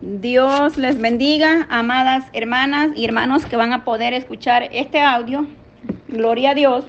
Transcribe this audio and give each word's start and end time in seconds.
Dios 0.00 0.76
les 0.76 0.96
bendiga, 1.00 1.66
amadas 1.70 2.24
hermanas 2.32 2.90
y 2.94 3.04
hermanos 3.04 3.44
que 3.46 3.56
van 3.56 3.72
a 3.72 3.82
poder 3.82 4.14
escuchar 4.14 4.68
este 4.70 5.00
audio. 5.00 5.48
Gloria 6.06 6.52
a 6.52 6.54
Dios 6.54 6.84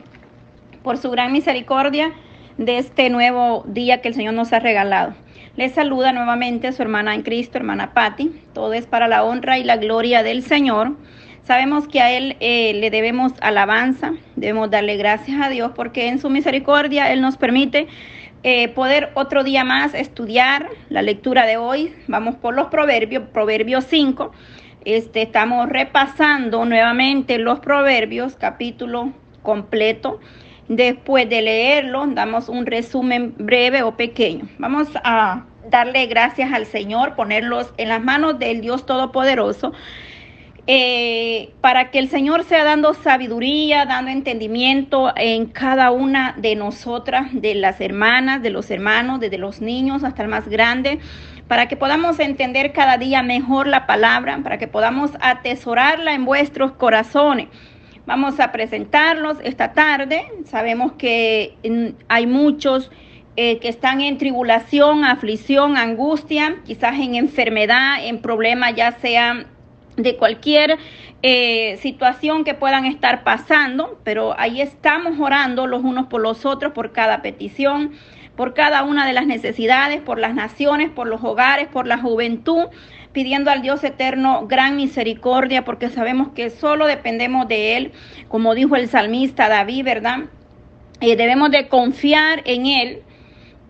por 0.84 0.98
su 0.98 1.10
gran 1.10 1.32
misericordia 1.32 2.14
de 2.60 2.78
este 2.78 3.10
nuevo 3.10 3.64
día 3.66 4.02
que 4.02 4.10
el 4.10 4.14
Señor 4.14 4.36
nos 4.36 4.54
ha 4.54 4.60
regalado. 4.60 5.16
Les 5.56 5.74
saluda 5.74 6.12
nuevamente 6.12 6.72
su 6.72 6.84
hermana 6.84 7.16
en 7.16 7.24
Cristo, 7.24 7.58
hermana 7.58 7.96
Patti. 7.96 8.32
Todo 8.54 8.74
es 8.74 8.86
para 8.86 9.08
la 9.08 9.24
honra 9.24 9.58
y 9.58 9.64
la 9.64 9.78
gloria 9.78 10.22
del 10.22 10.44
Señor. 10.44 10.96
Sabemos 11.46 11.88
que 11.88 12.02
a 12.02 12.12
Él 12.12 12.38
eh, 12.40 12.76
le 12.76 12.92
debemos 12.92 13.34
alabanza, 13.42 14.14
debemos 14.36 14.70
darle 14.70 14.98
gracias 14.98 15.42
a 15.42 15.50
Dios 15.50 15.72
porque 15.76 16.10
en 16.10 16.20
su 16.20 16.30
misericordia 16.30 17.12
Él 17.12 17.22
nos 17.22 17.38
permite 17.38 17.88
eh, 18.44 18.70
poder 18.70 19.12
otro 19.16 19.44
día 19.44 19.64
más 19.64 19.94
estudiar 19.94 20.70
la 20.90 21.02
lectura 21.02 21.46
de 21.46 21.58
hoy. 21.58 21.94
Vamos 22.08 22.36
por 22.36 22.56
los 22.56 22.68
proverbios, 22.68 23.24
proverbios 23.34 23.86
5. 23.86 24.32
Este, 24.86 25.24
estamos 25.24 25.68
repasando 25.68 26.64
nuevamente 26.64 27.38
los 27.38 27.60
proverbios, 27.60 28.36
capítulo 28.36 29.12
completo. 29.44 30.20
Después 30.70 31.28
de 31.30 31.42
leerlo, 31.42 32.06
damos 32.08 32.48
un 32.48 32.66
resumen 32.66 33.34
breve 33.38 33.84
o 33.84 33.98
pequeño. 33.98 34.48
Vamos 34.58 34.88
a 35.04 35.46
darle 35.70 36.06
gracias 36.06 36.54
al 36.54 36.66
Señor, 36.66 37.16
ponerlos 37.16 37.74
en 37.78 37.90
las 37.90 38.02
manos 38.02 38.40
del 38.40 38.62
Dios 38.62 38.86
Todopoderoso 38.86 39.74
eh, 40.68 41.52
para 41.62 41.92
que 41.92 42.00
el 42.00 42.10
Señor 42.10 42.44
sea 42.44 42.64
dando 42.64 42.94
sabiduría, 42.94 43.86
dando 43.86 44.12
entendimiento 44.12 45.12
en 45.16 45.48
cada 45.48 45.92
una 45.92 46.36
de 46.38 46.56
nosotras, 46.56 47.28
de 47.34 47.56
las 47.56 47.82
hermanas, 47.82 48.42
de 48.42 48.50
los 48.50 48.70
hermanos, 48.70 49.20
desde 49.20 49.38
los 49.38 49.62
niños 49.62 50.04
hasta 50.04 50.24
el 50.24 50.30
más 50.30 50.48
grande, 50.48 51.00
para 51.48 51.68
que 51.68 51.76
podamos 51.76 52.20
entender 52.20 52.74
cada 52.74 52.98
día 52.98 53.24
mejor 53.24 53.68
la 53.68 53.88
palabra, 53.88 54.40
para 54.44 54.58
que 54.58 54.68
podamos 54.68 55.12
atesorarla 55.22 56.14
en 56.14 56.26
vuestros 56.26 56.74
corazones. 56.74 57.48
Vamos 58.06 58.40
a 58.40 58.52
presentarlos 58.52 59.38
esta 59.44 59.74
tarde. 59.74 60.26
Sabemos 60.46 60.94
que 60.94 61.56
mm, 61.64 62.04
hay 62.08 62.26
muchos 62.26 62.92
eh, 63.36 63.60
que 63.60 63.70
están 63.70 64.02
en 64.02 64.18
tribulación, 64.18 65.06
aflicción, 65.06 65.78
angustia, 65.78 66.58
quizás 66.66 67.00
en 67.00 67.16
enfermedad, 67.16 68.04
en 68.04 68.22
problemas, 68.22 68.76
ya 68.76 68.92
sean 69.00 69.48
de 70.04 70.16
cualquier 70.16 70.78
eh, 71.22 71.78
situación 71.82 72.44
que 72.44 72.54
puedan 72.54 72.86
estar 72.86 73.24
pasando, 73.24 74.00
pero 74.04 74.36
ahí 74.40 74.62
estamos 74.62 75.20
orando 75.20 75.68
los 75.68 75.84
unos 75.84 76.08
por 76.08 76.22
los 76.22 76.46
otros 76.46 76.72
por 76.74 76.92
cada 76.92 77.22
petición, 77.22 77.92
por 78.36 78.54
cada 78.54 78.84
una 78.84 79.06
de 79.06 79.14
las 79.14 79.28
necesidades, 79.28 80.00
por 80.02 80.18
las 80.18 80.34
naciones, 80.34 80.90
por 80.90 81.08
los 81.08 81.22
hogares, 81.24 81.68
por 81.68 81.88
la 81.88 81.98
juventud, 81.98 82.68
pidiendo 83.12 83.52
al 83.52 83.62
Dios 83.62 83.84
eterno 83.84 84.48
gran 84.48 84.78
misericordia, 84.78 85.66
porque 85.66 85.90
sabemos 85.90 86.30
que 86.30 86.50
solo 86.50 86.86
dependemos 86.86 87.50
de 87.50 87.76
Él, 87.76 87.92
como 88.30 88.56
dijo 88.56 88.78
el 88.78 88.88
salmista 88.88 89.50
David, 89.50 89.84
¿verdad? 89.84 90.20
Eh, 91.02 91.18
debemos 91.18 91.52
de 91.52 91.68
confiar 91.68 92.42
en 92.46 92.66
Él. 92.66 93.04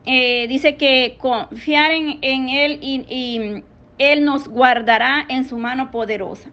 Eh, 0.05 0.47
dice 0.47 0.75
que 0.75 1.17
confiar 1.19 1.91
en, 1.91 2.49
Él 2.49 2.79
y 2.81 3.63
él 3.99 4.25
nos 4.25 4.47
guardará 4.47 5.25
en 5.29 5.47
su 5.47 5.57
mano 5.57 5.91
poderosa. 5.91 6.49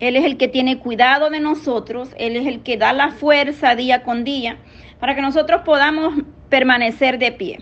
Él 0.00 0.16
es 0.16 0.24
el 0.24 0.36
que 0.36 0.48
tiene 0.48 0.78
cuidado 0.78 1.30
de 1.30 1.40
nosotros, 1.40 2.10
Él 2.18 2.36
es 2.36 2.46
el 2.46 2.62
que 2.62 2.76
da 2.76 2.92
la 2.92 3.10
fuerza 3.10 3.74
día 3.74 4.02
con 4.04 4.22
día 4.22 4.58
para 5.00 5.14
que 5.14 5.22
nosotros 5.22 5.62
podamos 5.64 6.14
permanecer 6.48 7.18
de 7.18 7.32
pie. 7.32 7.58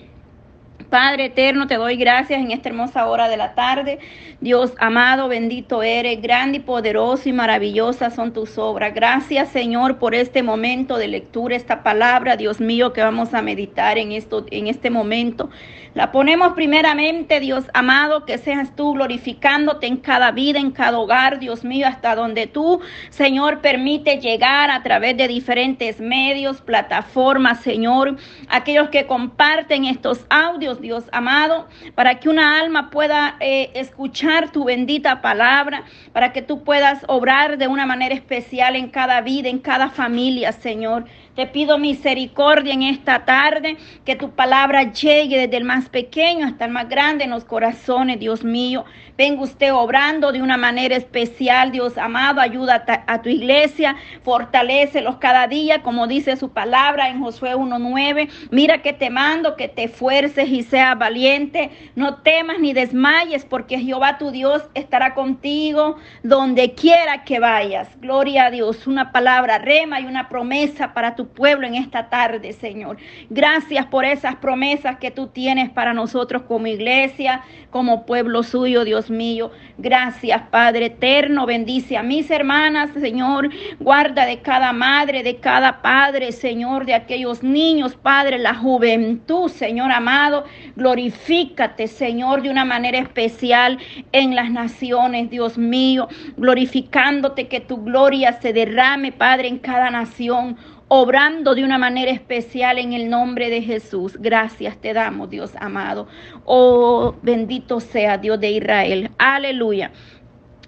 Padre 0.90 1.26
eterno, 1.26 1.66
te 1.66 1.76
doy 1.76 1.96
gracias 1.96 2.40
en 2.40 2.52
esta 2.52 2.68
hermosa 2.68 3.06
hora 3.08 3.28
de 3.28 3.36
la 3.36 3.54
tarde. 3.54 3.98
Dios 4.40 4.72
amado, 4.78 5.28
bendito 5.28 5.82
eres, 5.82 6.22
grande 6.22 6.58
y 6.58 6.60
poderoso 6.60 7.28
y 7.28 7.32
maravillosa 7.32 8.10
son 8.10 8.32
tus 8.32 8.56
obras. 8.56 8.94
Gracias, 8.94 9.48
Señor, 9.48 9.98
por 9.98 10.14
este 10.14 10.44
momento 10.44 10.96
de 10.96 11.08
lectura, 11.08 11.56
esta 11.56 11.82
palabra, 11.82 12.36
Dios 12.36 12.60
mío, 12.60 12.92
que 12.92 13.02
vamos 13.02 13.34
a 13.34 13.42
meditar 13.42 13.98
en 13.98 14.12
esto 14.12 14.46
en 14.50 14.68
este 14.68 14.90
momento. 14.90 15.50
La 15.96 16.12
ponemos 16.12 16.52
primeramente, 16.52 17.40
Dios 17.40 17.64
amado, 17.72 18.26
que 18.26 18.36
seas 18.36 18.76
tú 18.76 18.92
glorificándote 18.92 19.86
en 19.86 19.96
cada 19.96 20.30
vida, 20.30 20.58
en 20.58 20.70
cada 20.70 20.98
hogar, 20.98 21.38
Dios 21.38 21.64
mío, 21.64 21.86
hasta 21.88 22.14
donde 22.14 22.46
tú, 22.46 22.82
Señor, 23.08 23.62
permite 23.62 24.18
llegar 24.18 24.70
a 24.70 24.82
través 24.82 25.16
de 25.16 25.26
diferentes 25.26 25.98
medios, 25.98 26.60
plataformas, 26.60 27.62
Señor, 27.62 28.16
aquellos 28.50 28.90
que 28.90 29.06
comparten 29.06 29.86
estos 29.86 30.26
audios, 30.28 30.82
Dios 30.82 31.04
amado, 31.12 31.66
para 31.94 32.20
que 32.20 32.28
una 32.28 32.60
alma 32.60 32.90
pueda 32.90 33.36
eh, 33.40 33.70
escuchar 33.72 34.52
tu 34.52 34.64
bendita 34.64 35.22
palabra, 35.22 35.84
para 36.12 36.34
que 36.34 36.42
tú 36.42 36.62
puedas 36.62 37.06
obrar 37.08 37.56
de 37.56 37.68
una 37.68 37.86
manera 37.86 38.14
especial 38.14 38.76
en 38.76 38.90
cada 38.90 39.22
vida, 39.22 39.48
en 39.48 39.60
cada 39.60 39.88
familia, 39.88 40.52
Señor. 40.52 41.06
Te 41.36 41.46
pido 41.46 41.76
misericordia 41.76 42.72
en 42.72 42.82
esta 42.82 43.26
tarde, 43.26 43.76
que 44.06 44.16
tu 44.16 44.30
palabra 44.30 44.90
llegue 44.90 45.38
desde 45.38 45.58
el 45.58 45.64
más 45.64 45.90
pequeño 45.90 46.46
hasta 46.46 46.64
el 46.64 46.70
más 46.70 46.88
grande 46.88 47.24
en 47.24 47.30
los 47.30 47.44
corazones, 47.44 48.18
Dios 48.18 48.42
mío. 48.42 48.86
Venga 49.18 49.42
usted 49.42 49.72
obrando 49.74 50.32
de 50.32 50.40
una 50.40 50.56
manera 50.56 50.96
especial, 50.96 51.72
Dios 51.72 51.98
amado. 51.98 52.40
Ayuda 52.40 52.84
a, 53.06 53.20
tu 53.20 53.28
iglesia, 53.28 53.96
fortalecelos 54.22 55.16
cada 55.16 55.46
día, 55.46 55.82
como 55.82 56.06
dice 56.06 56.36
su 56.36 56.52
palabra 56.52 57.10
en 57.10 57.20
Josué 57.20 57.54
1.9. 57.54 58.30
Mira 58.50 58.80
que 58.80 58.94
te 58.94 59.10
mando, 59.10 59.56
que 59.56 59.68
te 59.68 59.84
esfuerces 59.84 60.48
y 60.48 60.62
seas 60.62 60.98
valiente. 60.98 61.70
No 61.96 62.16
temas 62.16 62.60
ni 62.60 62.72
desmayes, 62.72 63.44
porque 63.44 63.78
Jehová 63.78 64.16
tu 64.16 64.30
Dios 64.30 64.62
estará 64.72 65.12
contigo 65.12 65.96
donde 66.22 66.72
quiera 66.72 67.24
que 67.24 67.40
vayas. 67.40 67.88
Gloria 68.00 68.46
a 68.46 68.50
Dios. 68.50 68.86
Una 68.86 69.12
palabra 69.12 69.58
rema 69.58 70.00
y 70.00 70.06
una 70.06 70.30
promesa 70.30 70.94
para 70.94 71.14
tu 71.14 71.25
pueblo 71.26 71.66
en 71.66 71.74
esta 71.74 72.08
tarde, 72.08 72.52
Señor. 72.52 72.96
Gracias 73.30 73.86
por 73.86 74.04
esas 74.04 74.36
promesas 74.36 74.96
que 74.98 75.10
tú 75.10 75.28
tienes 75.28 75.70
para 75.70 75.94
nosotros 75.94 76.42
como 76.42 76.66
iglesia, 76.66 77.42
como 77.70 78.06
pueblo 78.06 78.42
suyo, 78.42 78.84
Dios 78.84 79.10
mío. 79.10 79.50
Gracias, 79.78 80.40
Padre 80.50 80.86
eterno. 80.86 81.46
Bendice 81.46 81.96
a 81.96 82.02
mis 82.02 82.30
hermanas, 82.30 82.90
Señor. 82.98 83.50
Guarda 83.78 84.26
de 84.26 84.40
cada 84.40 84.72
madre, 84.72 85.22
de 85.22 85.36
cada 85.36 85.82
padre, 85.82 86.32
Señor, 86.32 86.86
de 86.86 86.94
aquellos 86.94 87.42
niños, 87.42 87.96
Padre, 87.96 88.38
la 88.38 88.54
juventud, 88.54 89.48
Señor 89.48 89.92
amado. 89.92 90.44
Glorifícate, 90.76 91.86
Señor, 91.88 92.42
de 92.42 92.50
una 92.50 92.64
manera 92.64 92.98
especial 92.98 93.78
en 94.12 94.34
las 94.34 94.50
naciones, 94.50 95.30
Dios 95.30 95.58
mío. 95.58 96.08
Glorificándote 96.36 97.48
que 97.48 97.60
tu 97.60 97.82
gloria 97.82 98.32
se 98.40 98.52
derrame, 98.52 99.12
Padre, 99.12 99.48
en 99.48 99.58
cada 99.58 99.90
nación 99.90 100.56
obrando 100.88 101.54
de 101.54 101.64
una 101.64 101.78
manera 101.78 102.10
especial 102.10 102.78
en 102.78 102.92
el 102.92 103.10
nombre 103.10 103.50
de 103.50 103.62
Jesús. 103.62 104.16
Gracias 104.20 104.76
te 104.76 104.92
damos, 104.92 105.30
Dios 105.30 105.52
amado. 105.58 106.06
Oh, 106.44 107.14
bendito 107.22 107.80
sea 107.80 108.18
Dios 108.18 108.38
de 108.40 108.50
Israel. 108.52 109.10
Aleluya. 109.18 109.90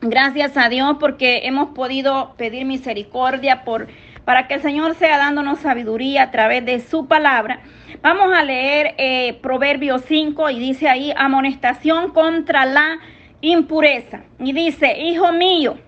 Gracias 0.00 0.56
a 0.56 0.68
Dios 0.68 0.96
porque 1.00 1.42
hemos 1.44 1.70
podido 1.70 2.34
pedir 2.36 2.64
misericordia 2.64 3.64
por 3.64 3.88
para 4.24 4.46
que 4.46 4.54
el 4.54 4.60
Señor 4.60 4.94
sea 4.94 5.16
dándonos 5.16 5.60
sabiduría 5.60 6.24
a 6.24 6.30
través 6.30 6.62
de 6.66 6.80
su 6.80 7.06
palabra. 7.08 7.60
Vamos 8.02 8.30
a 8.36 8.44
leer 8.44 8.94
eh, 8.98 9.38
Proverbios 9.40 10.02
5 10.06 10.50
y 10.50 10.58
dice 10.58 10.86
ahí 10.86 11.14
amonestación 11.16 12.10
contra 12.10 12.66
la 12.66 12.98
impureza. 13.40 14.24
Y 14.38 14.52
dice, 14.52 14.98
hijo 15.00 15.32
mío, 15.32 15.78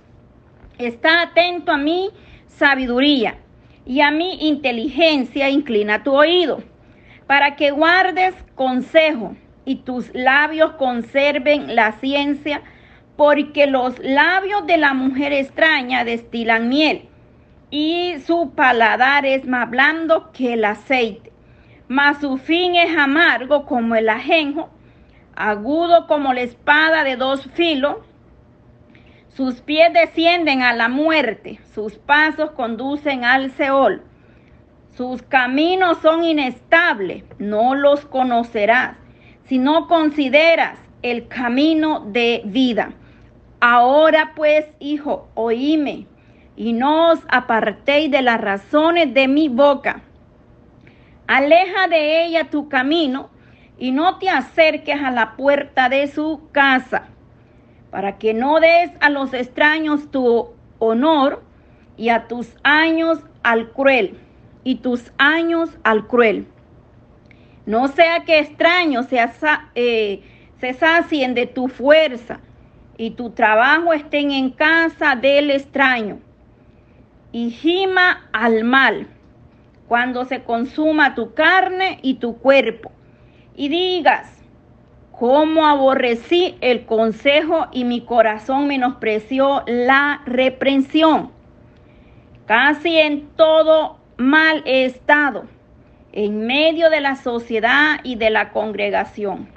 está 0.79 1.21
atento 1.21 1.73
a 1.73 1.77
mi 1.77 2.09
sabiduría 2.47 3.37
y 3.87 4.01
a 4.01 4.11
mi 4.11 4.49
inteligencia 4.49 5.49
inclina 5.49 6.03
tu 6.03 6.15
oído, 6.15 6.63
para 7.27 7.57
que 7.57 7.71
guardes 7.71 8.35
consejo 8.55 9.37
y 9.65 9.77
tus 9.77 10.13
labios 10.15 10.73
conserven 10.73 11.75
la 11.75 11.93
ciencia, 11.93 12.63
porque 13.17 13.67
los 13.67 13.99
labios 13.99 14.67
de 14.67 14.79
la 14.79 14.95
mujer 14.95 15.33
extraña 15.33 16.05
destilan 16.05 16.69
miel, 16.69 17.09
y 17.71 18.17
su 18.27 18.53
paladar 18.55 19.25
es 19.27 19.47
más 19.47 19.71
blando 19.71 20.33
que 20.33 20.55
el 20.55 20.65
aceite, 20.65 21.31
mas 21.89 22.21
su 22.21 22.39
fin 22.39 22.75
es 22.75 22.97
amargo 22.97 23.65
como 23.65 23.95
el 23.95 24.09
ajenjo, 24.09 24.71
agudo 25.37 26.07
como 26.07 26.33
la 26.35 26.43
espada 26.43 27.05
de 27.05 27.17
dos 27.17 27.47
filos, 27.55 27.97
sus 29.37 29.61
pies 29.61 29.93
descienden 29.93 30.63
a 30.63 30.73
la 30.73 30.89
muerte, 30.89 31.61
sus 31.73 31.95
pasos 31.99 32.51
conducen 32.51 33.25
al 33.25 33.53
Seol. 33.53 34.03
Sus 34.97 35.23
caminos 35.23 35.99
son 35.99 36.25
inestables, 36.25 37.25
no 37.39 37.77
los 37.77 38.05
conocerás, 38.07 38.97
si 39.45 39.59
no 39.59 39.87
consideras 39.87 40.79
el 41.03 41.29
camino 41.29 42.01
de 42.01 42.43
vida. 42.45 42.93
Ahora 43.61 44.33
pues, 44.35 44.67
hijo, 44.81 45.29
oíme, 45.35 46.07
y 46.57 46.73
no 46.73 47.13
os 47.13 47.21
apartéis 47.29 48.11
de 48.11 48.23
las 48.23 48.41
razones 48.41 49.15
de 49.15 49.29
mi 49.29 49.49
boca. 49.49 50.03
Aleja 51.29 51.87
de 51.87 52.25
ella 52.25 52.51
tu 52.51 52.69
camino, 52.69 53.31
y 53.79 53.93
no 53.93 54.19
te 54.19 54.29
acerques 54.29 55.01
a 55.01 55.13
la 55.13 55.37
puerta 55.37 55.89
de 55.89 56.09
su 56.09 56.49
casa 56.51 57.10
para 57.91 58.19
que 58.19 58.35
no 58.35 58.61
des 58.61 58.91
a 59.01 59.11
los 59.11 59.35
extraños 59.35 60.11
tu 60.11 60.51
honor 60.79 61.43
y 61.97 62.09
a 62.09 62.29
tus 62.29 62.49
años 62.63 63.19
al 63.43 63.71
cruel, 63.71 64.19
y 64.65 64.77
tus 64.77 65.13
años 65.19 65.71
al 65.83 66.07
cruel. 66.07 66.47
No 67.67 67.89
sea 67.89 68.25
que 68.25 68.39
extraños 68.39 69.07
se, 69.07 69.19
eh, 69.75 70.23
se 70.61 70.73
sacien 70.75 71.35
de 71.35 71.47
tu 71.47 71.69
fuerza 71.69 72.41
y 72.97 73.11
tu 73.13 73.31
trabajo 73.31 73.93
estén 73.93 74.31
en 74.31 74.51
casa 74.51 75.17
del 75.17 75.51
extraño. 75.51 76.19
Y 77.33 77.51
gima 77.51 78.29
al 78.33 78.65
mal 78.65 79.07
cuando 79.89 80.25
se 80.25 80.43
consuma 80.43 81.15
tu 81.15 81.35
carne 81.35 81.99
y 82.03 82.15
tu 82.15 82.39
cuerpo. 82.39 82.93
Y 83.55 83.69
digas, 83.69 84.40
cómo 85.21 85.67
aborrecí 85.67 86.57
el 86.63 86.87
consejo 86.87 87.67
y 87.73 87.85
mi 87.85 88.01
corazón 88.07 88.67
menospreció 88.69 89.63
la 89.67 90.23
reprensión. 90.25 91.31
Casi 92.47 92.97
en 92.97 93.29
todo 93.37 93.99
mal 94.17 94.63
estado, 94.65 95.45
en 96.13 96.47
medio 96.47 96.89
de 96.89 97.03
la 97.03 97.17
sociedad 97.17 98.01
y 98.03 98.17
de 98.17 98.31
la 98.31 98.51
congregación. 98.51 99.51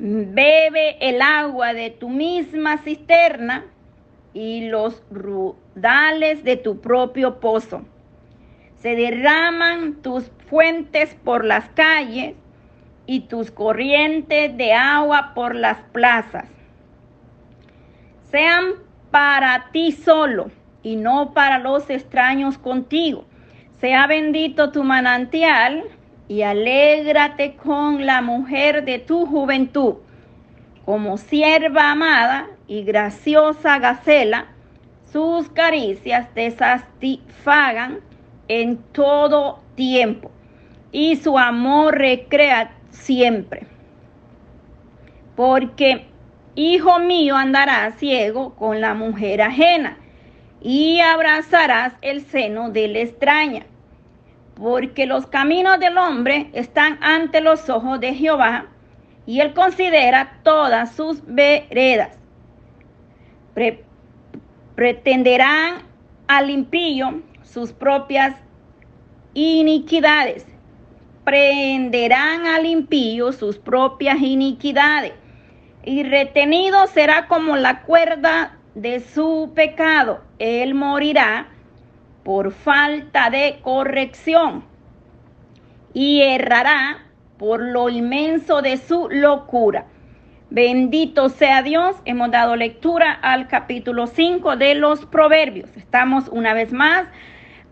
Bebe 0.00 0.96
el 1.00 1.22
agua 1.22 1.72
de 1.72 1.90
tu 1.90 2.08
misma 2.08 2.78
cisterna 2.78 3.64
y 4.34 4.66
los 4.66 5.04
rudales 5.12 6.42
de 6.42 6.56
tu 6.56 6.80
propio 6.80 7.38
pozo. 7.38 7.82
Se 8.74 8.96
derraman 8.96 10.02
tus 10.02 10.32
fuentes 10.48 11.14
por 11.22 11.44
las 11.44 11.68
calles 11.68 12.34
y 13.12 13.20
tus 13.20 13.50
corrientes 13.50 14.56
de 14.56 14.72
agua 14.72 15.32
por 15.34 15.54
las 15.54 15.76
plazas. 15.92 16.46
Sean 18.30 18.72
para 19.10 19.66
ti 19.70 19.92
solo 19.92 20.50
y 20.82 20.96
no 20.96 21.34
para 21.34 21.58
los 21.58 21.90
extraños 21.90 22.56
contigo. 22.56 23.26
Sea 23.82 24.06
bendito 24.06 24.72
tu 24.72 24.82
manantial 24.82 25.84
y 26.26 26.40
alégrate 26.40 27.54
con 27.56 28.06
la 28.06 28.22
mujer 28.22 28.82
de 28.86 28.98
tu 28.98 29.26
juventud. 29.26 29.96
Como 30.86 31.18
sierva 31.18 31.90
amada 31.90 32.48
y 32.66 32.82
graciosa 32.82 33.78
gacela, 33.78 34.46
sus 35.12 35.50
caricias 35.50 36.32
te 36.32 36.50
satisfagan 36.50 38.00
en 38.48 38.78
todo 38.78 39.60
tiempo 39.74 40.31
y 40.92 41.16
su 41.16 41.38
amor 41.38 41.98
recrea 41.98 42.72
siempre. 42.90 43.66
Porque, 45.34 46.06
hijo 46.54 46.98
mío, 46.98 47.34
andarás 47.34 47.96
ciego 47.96 48.54
con 48.54 48.80
la 48.82 48.92
mujer 48.94 49.40
ajena 49.40 49.96
y 50.60 51.00
abrazarás 51.00 51.94
el 52.02 52.20
seno 52.20 52.70
de 52.70 52.88
la 52.88 52.98
extraña. 53.00 53.64
Porque 54.54 55.06
los 55.06 55.26
caminos 55.26 55.80
del 55.80 55.96
hombre 55.96 56.50
están 56.52 56.98
ante 57.02 57.40
los 57.40 57.68
ojos 57.70 57.98
de 57.98 58.14
Jehová 58.14 58.66
y 59.24 59.40
él 59.40 59.54
considera 59.54 60.38
todas 60.42 60.94
sus 60.94 61.22
veredas. 61.26 62.18
pretenderán 64.74 65.82
al 66.26 66.50
impío 66.50 67.22
sus 67.42 67.72
propias 67.72 68.34
iniquidades 69.34 70.51
prenderán 71.24 72.46
al 72.46 72.66
impío 72.66 73.32
sus 73.32 73.58
propias 73.58 74.20
iniquidades, 74.20 75.12
y 75.84 76.04
retenido 76.04 76.86
será 76.86 77.26
como 77.26 77.56
la 77.56 77.82
cuerda 77.82 78.58
de 78.74 79.00
su 79.00 79.52
pecado. 79.54 80.20
Él 80.38 80.74
morirá 80.74 81.48
por 82.22 82.52
falta 82.52 83.30
de 83.30 83.58
corrección 83.62 84.64
y 85.92 86.22
errará 86.22 87.06
por 87.36 87.60
lo 87.60 87.88
inmenso 87.88 88.62
de 88.62 88.76
su 88.76 89.08
locura. 89.10 89.86
Bendito 90.50 91.28
sea 91.28 91.62
Dios. 91.62 91.96
Hemos 92.04 92.30
dado 92.30 92.56
lectura 92.56 93.12
al 93.12 93.48
capítulo 93.48 94.06
5 94.06 94.56
de 94.56 94.74
los 94.74 95.06
Proverbios. 95.06 95.76
Estamos 95.76 96.28
una 96.28 96.54
vez 96.54 96.72
más 96.72 97.06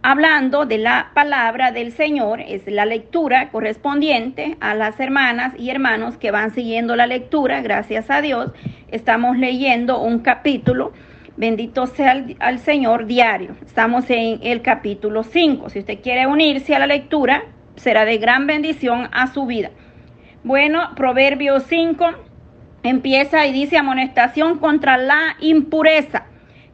hablando 0.02 0.64
de 0.64 0.78
la 0.78 1.10
palabra 1.14 1.72
del 1.72 1.92
Señor, 1.92 2.40
es 2.40 2.66
la 2.66 2.86
lectura 2.86 3.50
correspondiente 3.50 4.56
a 4.60 4.74
las 4.74 4.98
hermanas 4.98 5.52
y 5.58 5.70
hermanos 5.70 6.16
que 6.16 6.30
van 6.30 6.54
siguiendo 6.54 6.96
la 6.96 7.06
lectura, 7.06 7.60
gracias 7.60 8.10
a 8.10 8.22
Dios. 8.22 8.50
Estamos 8.88 9.36
leyendo 9.36 10.00
un 10.00 10.20
capítulo, 10.20 10.92
bendito 11.36 11.86
sea 11.86 12.24
al, 12.38 12.58
Señor, 12.60 13.06
diario. 13.06 13.56
Estamos 13.64 14.08
en 14.08 14.40
el 14.42 14.62
capítulo 14.62 15.22
5. 15.22 15.68
Si 15.68 15.80
usted 15.80 16.00
quiere 16.00 16.26
unirse 16.26 16.74
a 16.74 16.78
la 16.78 16.86
lectura, 16.86 17.44
será 17.76 18.04
de 18.04 18.18
gran 18.18 18.46
bendición 18.46 19.08
a 19.12 19.26
su 19.26 19.44
vida. 19.44 19.70
Bueno, 20.42 20.94
Proverbios 20.96 21.64
5 21.64 22.06
empieza 22.82 23.46
y 23.46 23.52
dice 23.52 23.76
amonestación 23.76 24.58
contra 24.58 24.96
la 24.96 25.36
impureza. 25.40 26.24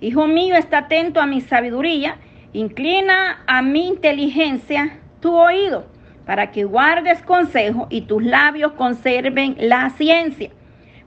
Hijo 0.00 0.28
mío, 0.28 0.54
está 0.54 0.78
atento 0.78 1.20
a 1.20 1.26
mi 1.26 1.40
sabiduría 1.40 2.18
Inclina 2.52 3.42
a 3.46 3.62
mi 3.62 3.88
inteligencia 3.88 4.98
tu 5.20 5.36
oído 5.36 5.86
para 6.24 6.50
que 6.50 6.64
guardes 6.64 7.22
consejo 7.22 7.86
y 7.90 8.02
tus 8.02 8.22
labios 8.22 8.72
conserven 8.72 9.56
la 9.58 9.90
ciencia. 9.90 10.50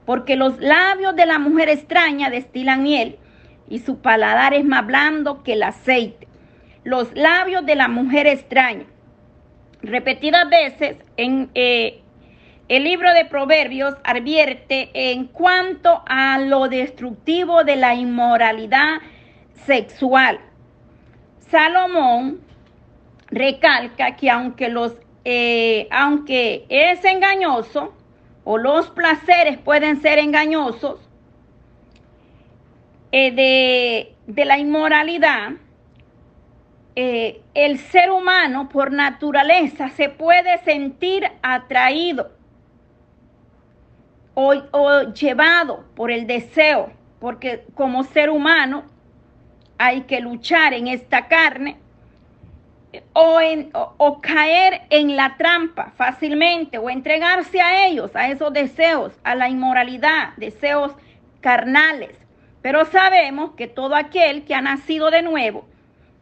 Porque 0.06 0.36
los 0.36 0.58
labios 0.58 1.14
de 1.14 1.26
la 1.26 1.38
mujer 1.38 1.68
extraña 1.68 2.30
destilan 2.30 2.82
miel 2.82 3.18
y 3.68 3.78
su 3.78 3.98
paladar 3.98 4.54
es 4.54 4.64
más 4.64 4.86
blando 4.86 5.42
que 5.42 5.52
el 5.52 5.62
aceite. 5.62 6.26
Los 6.84 7.14
labios 7.14 7.64
de 7.66 7.76
la 7.76 7.88
mujer 7.88 8.26
extraña. 8.26 8.86
Repetidas 9.82 10.48
veces 10.48 10.96
en 11.16 11.50
eh, 11.54 12.00
el 12.68 12.84
libro 12.84 13.12
de 13.12 13.24
Proverbios 13.26 13.94
advierte 14.04 14.90
en 14.94 15.26
cuanto 15.26 16.02
a 16.06 16.38
lo 16.38 16.68
destructivo 16.68 17.64
de 17.64 17.76
la 17.76 17.94
inmoralidad 17.94 19.00
sexual 19.66 20.40
Salomón 21.50 22.40
recalca 23.30 24.16
que 24.16 24.30
aunque, 24.30 24.68
los, 24.68 24.96
eh, 25.24 25.88
aunque 25.90 26.64
es 26.68 27.04
engañoso 27.04 27.94
o 28.44 28.58
los 28.58 28.90
placeres 28.90 29.58
pueden 29.58 30.00
ser 30.00 30.18
engañosos 30.18 31.00
eh, 33.12 33.32
de, 33.32 34.14
de, 34.26 34.44
la 34.44 34.58
inmoralidad, 34.58 35.52
eh, 36.94 37.42
el 37.54 37.78
ser 37.78 38.10
humano 38.10 38.68
por 38.68 38.92
naturaleza 38.92 39.88
se 39.90 40.08
puede 40.08 40.58
sentir 40.58 41.24
atraído 41.42 42.30
o, 44.34 44.54
o 44.70 45.12
llevado 45.12 45.84
por 45.96 46.10
el 46.12 46.26
deseo, 46.26 46.92
porque 47.18 47.66
como 47.74 48.04
ser 48.04 48.30
humano 48.30 48.84
hay 49.82 50.02
que 50.02 50.20
luchar 50.20 50.74
en 50.74 50.88
esta 50.88 51.26
carne 51.26 51.78
o, 53.14 54.20
caer 54.20 54.82
en 54.90 55.16
la 55.16 55.38
trampa 55.38 55.90
fácilmente 55.96 56.76
o 56.76 56.90
entregarse 56.90 57.62
a 57.62 57.86
ellos, 57.86 58.14
a 58.14 58.28
esos 58.28 58.52
deseos, 58.52 59.18
a 59.24 59.34
la 59.34 59.48
inmoralidad, 59.48 60.34
deseos 60.36 60.92
carnales. 61.40 62.10
Pero 62.60 62.84
sabemos 62.84 63.52
que 63.52 63.68
todo 63.68 63.96
aquel 63.96 64.44
que 64.44 64.54
ha 64.54 64.60
nacido 64.60 65.10
de 65.10 65.22
nuevo, 65.22 65.66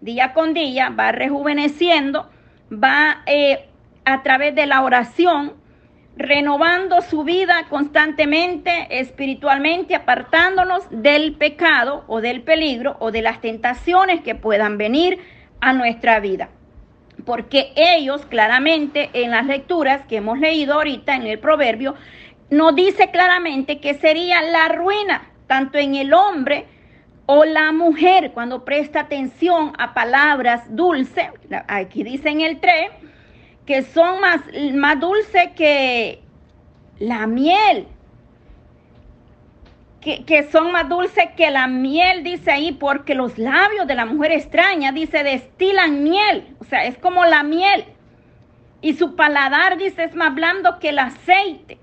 día 0.01 0.35
con 0.35 0.55
día, 0.55 0.91
va 0.91 1.11
rejuveneciendo, 1.11 2.31
va 2.73 3.23
eh, 3.27 3.69
a 4.05 4.23
través 4.23 4.55
de 4.55 4.67
la 4.67 4.83
oración, 4.83 5.55
renovando 6.19 7.01
su 7.01 7.23
vida 7.23 7.67
constantemente, 7.71 8.89
espiritualmente, 8.91 9.95
apartándonos 9.95 10.83
del 10.91 11.37
pecado 11.37 12.05
o 12.09 12.21
del 12.21 12.43
peligro 12.43 12.97
o 12.99 13.13
de 13.13 13.23
las 13.23 13.41
tentaciones 13.41 14.21
que 14.23 14.35
puedan 14.35 14.79
venir 14.79 15.21
a 15.61 15.73
nuestra 15.73 16.19
vida. 16.19 16.49
Porque 17.25 17.73
ellos 17.77 18.27
claramente 18.27 19.11
en 19.13 19.31
las 19.31 19.47
lecturas 19.47 20.03
que 20.07 20.17
hemos 20.17 20.41
leído 20.41 20.75
ahorita 20.75 21.15
en 21.15 21.23
el 21.23 21.39
proverbio, 21.39 21.95
nos 22.51 22.75
dice 22.75 23.11
claramente 23.13 23.79
que 23.79 23.95
sería 23.95 24.43
la 24.43 24.69
ruina, 24.69 25.31
tanto 25.47 25.79
en 25.79 25.95
el 25.95 26.13
hombre 26.13 26.67
o 27.27 27.45
la 27.45 27.71
mujer, 27.73 28.33
cuando 28.33 28.65
presta 28.65 29.01
atención 29.01 29.73
a 29.79 29.95
palabras 29.95 30.65
dulces, 30.75 31.29
aquí 31.69 32.03
dice 32.03 32.31
en 32.31 32.41
el 32.41 32.59
3, 32.59 32.91
que 33.69 33.83
son 33.83 34.23
más, 34.23 34.41
más 34.73 34.99
dulces 34.99 35.51
que 35.55 36.23
la 37.01 37.27
miel. 37.27 37.87
Que, 40.01 40.25
que, 40.25 40.45
son 40.45 40.73
más 40.73 40.89
dulces 40.89 41.27
que 41.37 41.51
la 41.51 41.67
miel, 41.67 42.25
dice 42.25 42.51
ahí, 42.51 42.73
porque 42.73 43.15
los 43.15 43.37
labios 43.37 43.87
de 43.87 43.95
la 43.95 44.07
mujer 44.07 44.33
extraña, 44.33 44.91
dice, 44.91 45.23
destilan 45.23 46.03
miel. 46.03 46.57
O 46.61 46.65
sea, 46.65 46.87
es 46.87 46.97
como 46.97 47.27
la 47.27 47.43
miel. 47.43 47.85
Y 48.81 48.95
su 48.95 49.17
paladar, 49.17 49.77
dice, 49.77 50.05
es 50.05 50.15
más 50.15 50.35
blando 50.35 50.79
que 50.79 50.89
el 50.89 50.99
aceite. 50.99 51.79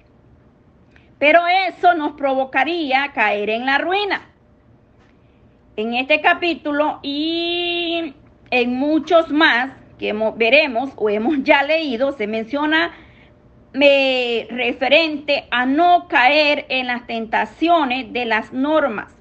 pero 1.19 1.41
eso 1.67 1.93
nos 1.93 2.13
provocaría 2.13 3.11
caer 3.13 3.51
en 3.51 3.67
la 3.67 3.77
ruina. 3.77 4.27
En 5.75 5.93
este 5.93 6.19
capítulo 6.19 6.97
y 7.03 8.15
en 8.49 8.75
muchos 8.75 9.29
más 9.29 9.84
que 9.97 10.13
veremos 10.35 10.91
o 10.95 11.09
hemos 11.09 11.43
ya 11.43 11.63
leído, 11.63 12.11
se 12.11 12.27
menciona 12.27 12.91
me, 13.73 14.47
referente 14.49 15.45
a 15.51 15.65
no 15.65 16.07
caer 16.07 16.65
en 16.69 16.87
las 16.87 17.05
tentaciones 17.07 18.11
de 18.13 18.25
las 18.25 18.53
normas, 18.53 19.13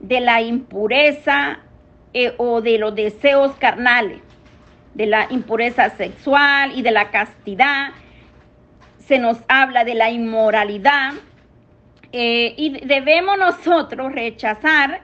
de 0.00 0.20
la 0.20 0.40
impureza 0.40 1.60
eh, 2.14 2.34
o 2.38 2.60
de 2.60 2.78
los 2.78 2.94
deseos 2.94 3.52
carnales, 3.56 4.20
de 4.94 5.06
la 5.06 5.26
impureza 5.30 5.90
sexual 5.90 6.72
y 6.74 6.82
de 6.82 6.90
la 6.90 7.10
castidad. 7.10 7.90
Se 8.98 9.18
nos 9.18 9.38
habla 9.48 9.84
de 9.84 9.94
la 9.94 10.10
inmoralidad 10.10 11.12
eh, 12.12 12.54
y 12.56 12.84
debemos 12.86 13.38
nosotros 13.38 14.12
rechazar 14.12 15.02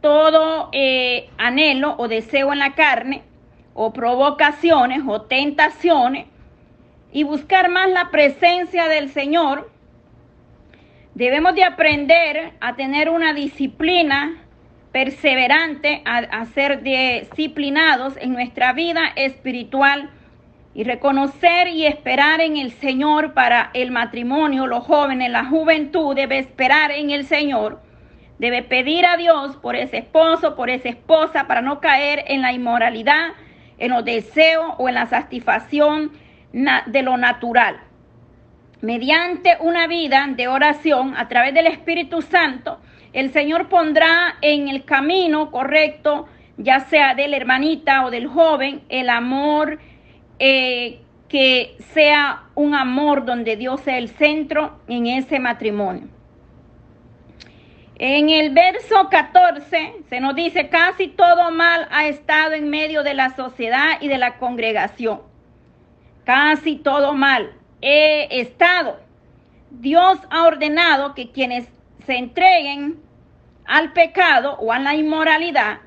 todo 0.00 0.70
eh, 0.72 1.28
anhelo 1.38 1.94
o 1.98 2.08
deseo 2.08 2.52
en 2.52 2.58
la 2.58 2.74
carne 2.74 3.22
o 3.74 3.92
provocaciones 3.92 5.02
o 5.06 5.22
tentaciones 5.22 6.26
y 7.12 7.24
buscar 7.24 7.70
más 7.70 7.90
la 7.90 8.10
presencia 8.10 8.88
del 8.88 9.10
Señor, 9.10 9.70
debemos 11.14 11.54
de 11.54 11.64
aprender 11.64 12.52
a 12.60 12.74
tener 12.74 13.10
una 13.10 13.34
disciplina 13.34 14.42
perseverante, 14.92 16.02
a, 16.04 16.44
ser 16.46 16.82
disciplinados 16.82 18.14
en 18.18 18.32
nuestra 18.32 18.72
vida 18.72 19.00
espiritual 19.16 20.10
y 20.74 20.84
reconocer 20.84 21.68
y 21.68 21.86
esperar 21.86 22.40
en 22.40 22.56
el 22.58 22.72
Señor 22.72 23.32
para 23.32 23.70
el 23.74 23.90
matrimonio. 23.90 24.66
Los 24.66 24.84
jóvenes, 24.84 25.30
la 25.30 25.46
juventud 25.46 26.14
debe 26.14 26.38
esperar 26.38 26.92
en 26.92 27.10
el 27.10 27.24
Señor. 27.24 27.80
Debe 28.38 28.62
pedir 28.62 29.06
a 29.06 29.16
Dios 29.16 29.56
por 29.56 29.76
ese 29.76 29.98
esposo, 29.98 30.56
por 30.56 30.68
esa 30.68 30.88
esposa, 30.88 31.46
para 31.46 31.62
no 31.62 31.80
caer 31.80 32.24
en 32.28 32.42
la 32.42 32.52
inmoralidad, 32.52 33.32
en 33.82 33.90
los 33.90 34.04
deseos 34.04 34.74
o 34.78 34.88
en 34.88 34.94
la 34.94 35.06
satisfacción 35.06 36.12
de 36.52 37.02
lo 37.02 37.16
natural. 37.16 37.80
Mediante 38.80 39.56
una 39.60 39.88
vida 39.88 40.24
de 40.30 40.46
oración 40.46 41.14
a 41.16 41.26
través 41.28 41.52
del 41.52 41.66
Espíritu 41.66 42.22
Santo, 42.22 42.78
el 43.12 43.32
Señor 43.32 43.68
pondrá 43.68 44.36
en 44.40 44.68
el 44.68 44.84
camino 44.84 45.50
correcto, 45.50 46.28
ya 46.58 46.78
sea 46.80 47.14
de 47.14 47.26
la 47.26 47.36
hermanita 47.36 48.06
o 48.06 48.10
del 48.12 48.28
joven, 48.28 48.82
el 48.88 49.10
amor 49.10 49.80
eh, 50.38 51.00
que 51.28 51.76
sea 51.92 52.44
un 52.54 52.76
amor 52.76 53.24
donde 53.24 53.56
Dios 53.56 53.80
sea 53.80 53.98
el 53.98 54.10
centro 54.10 54.78
en 54.86 55.08
ese 55.08 55.40
matrimonio. 55.40 56.06
En 58.04 58.30
el 58.30 58.50
verso 58.50 59.08
14 59.08 59.92
se 60.08 60.20
nos 60.20 60.34
dice, 60.34 60.68
casi 60.68 61.06
todo 61.06 61.52
mal 61.52 61.86
ha 61.92 62.06
estado 62.08 62.54
en 62.54 62.68
medio 62.68 63.04
de 63.04 63.14
la 63.14 63.36
sociedad 63.36 64.00
y 64.00 64.08
de 64.08 64.18
la 64.18 64.38
congregación 64.38 65.20
casi 66.24 66.76
todo 66.76 67.14
mal 67.14 67.52
he 67.80 68.40
estado. 68.40 69.00
Dios 69.70 70.18
ha 70.30 70.44
ordenado 70.44 71.14
que 71.14 71.30
quienes 71.30 71.66
se 72.06 72.16
entreguen 72.16 73.00
al 73.64 73.92
pecado 73.92 74.56
o 74.58 74.72
a 74.72 74.78
la 74.78 74.94
inmoralidad 74.94 75.78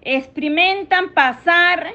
experimentan 0.00 1.10
pasar 1.10 1.88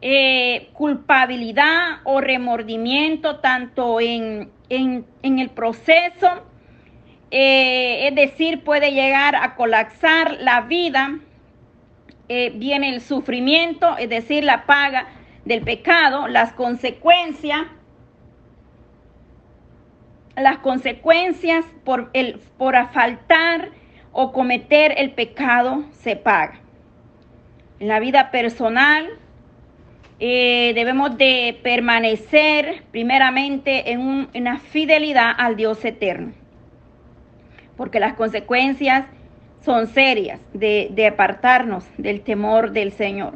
eh, 0.00 0.70
culpabilidad 0.72 2.00
o 2.04 2.20
remordimiento 2.20 3.38
tanto 3.38 4.00
en, 4.00 4.50
el 4.68 5.50
proceso, 5.50 6.46
eh, 7.32 8.08
es 8.08 8.14
decir, 8.14 8.62
puede 8.62 8.92
llegar 8.92 9.34
a 9.34 9.54
colapsar 9.54 10.36
la 10.40 10.60
vida, 10.60 11.18
eh, 12.28 12.52
viene 12.54 12.90
el 12.90 13.00
sufrimiento, 13.00 13.96
es 13.96 14.10
decir, 14.10 14.44
la 14.44 14.66
paga 14.66 15.06
del 15.44 15.62
pecado, 15.62 16.28
las 16.28 16.52
consecuencias, 16.52 17.62
las 20.36 20.58
consecuencias 20.58 21.64
por, 21.84 22.10
el, 22.12 22.38
por 22.58 22.74
faltar 22.92 23.70
o 24.12 24.30
cometer 24.32 24.94
el 24.98 25.12
pecado 25.12 25.84
se 25.92 26.16
paga. 26.16 26.60
En 27.80 27.88
la 27.88 27.98
vida 27.98 28.30
personal 28.30 29.08
eh, 30.20 30.72
debemos 30.74 31.16
de 31.16 31.58
permanecer 31.62 32.84
primeramente 32.90 33.90
en, 33.90 34.28
una 34.34 34.58
fidelidad 34.58 35.32
al 35.36 35.56
Dios 35.56 35.84
eterno, 35.84 36.32
porque 37.82 37.98
las 37.98 38.14
consecuencias 38.14 39.06
son 39.64 39.88
serias 39.88 40.38
de, 40.52 41.08
apartarnos 41.12 41.84
del 41.98 42.20
temor 42.20 42.70
del 42.70 42.92
Señor. 42.92 43.34